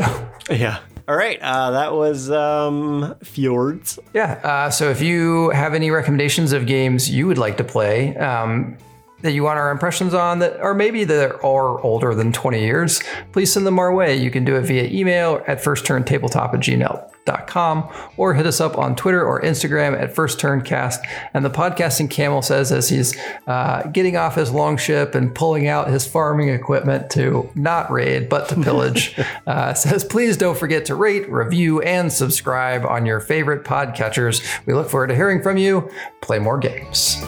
yeah. 0.50 0.80
All 1.10 1.16
right. 1.18 1.40
Uh, 1.42 1.72
that 1.72 1.94
was 1.94 2.32
um, 2.32 3.14
Fjords. 3.24 4.00
Yeah. 4.14 4.40
Uh, 4.44 4.70
so 4.70 4.90
if 4.90 5.02
you 5.02 5.50
have 5.50 5.74
any 5.74 5.92
recommendations 5.92 6.54
of 6.54 6.66
games 6.68 7.10
you 7.12 7.28
would 7.28 7.38
like 7.38 7.58
to 7.58 7.64
play, 7.66 8.16
um, 8.16 8.78
that 9.22 9.34
you 9.34 9.44
want 9.44 9.60
our 9.60 9.72
impressions 9.72 10.14
on 10.14 10.40
that 10.40 10.60
or 10.62 10.74
maybe 10.74 11.04
that 11.04 11.44
are 11.44 11.82
older 11.82 12.14
than 12.14 12.32
20 12.32 12.60
years, 12.60 13.02
please 13.32 13.52
send 13.52 13.66
them 13.66 13.80
our 13.80 13.94
way. 13.94 14.16
You 14.16 14.32
can 14.32 14.46
do 14.46 14.56
it 14.56 14.62
via 14.62 14.84
email 14.84 15.44
at 15.48 15.62
firstturntabletop 15.62 16.54
at 16.54 16.60
gmail.com 16.60 17.90
or 18.18 18.34
hit 18.34 18.46
us 18.46 18.60
up 18.60 18.78
on 18.78 18.96
Twitter 18.96 19.24
or 19.24 19.42
Instagram 19.42 20.00
at 20.00 20.16
firstturncast. 20.16 21.00
And 21.34 21.46
the 21.46 21.50
podcasting 21.50 22.10
camel 22.10 22.42
says 22.42 22.72
as 22.72 22.90
he's 22.90 23.16
uh, 23.48 23.84
getting 23.88 24.18
off 24.18 24.36
his 24.36 24.52
long 24.52 24.78
ship 24.78 25.16
and 25.16 25.34
pulling 25.34 25.68
out 25.68 25.90
his 25.90 26.08
farming 26.08 26.50
equipment 26.50 27.10
to 27.12 27.50
not 27.56 27.92
raid 27.92 28.30
but 28.30 28.50
to 28.50 28.56
pillage, 28.56 29.18
uh, 29.48 29.74
says 29.74 30.04
please 30.04 30.38
don't 30.38 30.58
forget 30.58 30.86
to 30.86 30.96
rate, 30.96 31.30
review, 31.30 31.82
and 31.82 32.12
subscribe 32.12 32.86
on 32.86 33.06
your 33.06 33.20
favorite 33.20 33.64
podcatchers. 33.64 34.42
We 34.66 34.74
look 34.74 34.90
forward 34.90 35.08
to 35.08 35.16
hearing 35.16 35.42
from 35.42 35.58
you. 35.58 35.90
Play 36.22 36.40
more 36.40 36.58
games. 36.58 37.22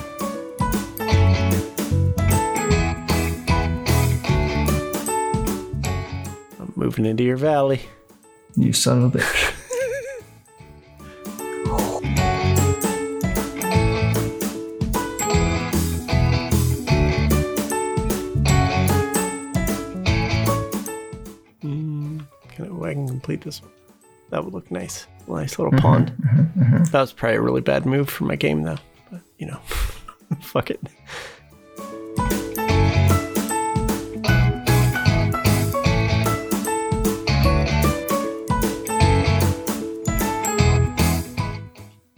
Moving 6.84 7.06
into 7.06 7.24
your 7.24 7.38
valley. 7.38 7.80
You 8.58 8.74
son 8.74 9.04
of 9.04 9.15
a 9.15 9.17
bitch. 9.17 9.54
Mm, 21.63 22.26
can 22.50 22.84
I, 22.84 22.89
I 22.89 22.93
can 22.93 23.08
complete 23.08 23.39
this. 23.39 23.62
one. 23.62 23.72
That 24.32 24.43
would 24.43 24.54
look 24.54 24.69
nice. 24.69 25.08
Nice 25.30 25.58
little 25.58 25.72
mm-hmm, 25.72 25.78
pond. 25.82 26.12
Mm-hmm, 26.12 26.62
mm-hmm. 26.62 26.84
That 26.84 27.00
was 27.00 27.13
probably 27.13 27.38
a 27.38 27.41
really 27.41 27.62
bad 27.62 27.86
move 27.86 28.10
for 28.10 28.26
my 28.26 28.36
game, 28.36 28.63
though. 28.63 28.76
But 29.10 29.22
you 29.38 29.48
know, 29.48 29.60
fuck 30.41 30.69
it. 30.69 30.82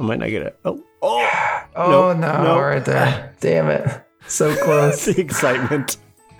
Might 0.06 0.20
not 0.20 0.30
get 0.30 0.42
it. 0.44 0.60
Oh, 0.66 0.84
oh! 1.02 1.30
Oh 1.78 2.14
Nope, 2.14 2.20
no, 2.20 2.44
nope. 2.44 2.62
right 2.62 2.86
there. 2.86 3.34
Damn 3.42 3.68
it. 3.68 3.86
So 4.28 4.56
close. 4.64 5.04
the 5.04 5.20
excitement. 5.20 5.98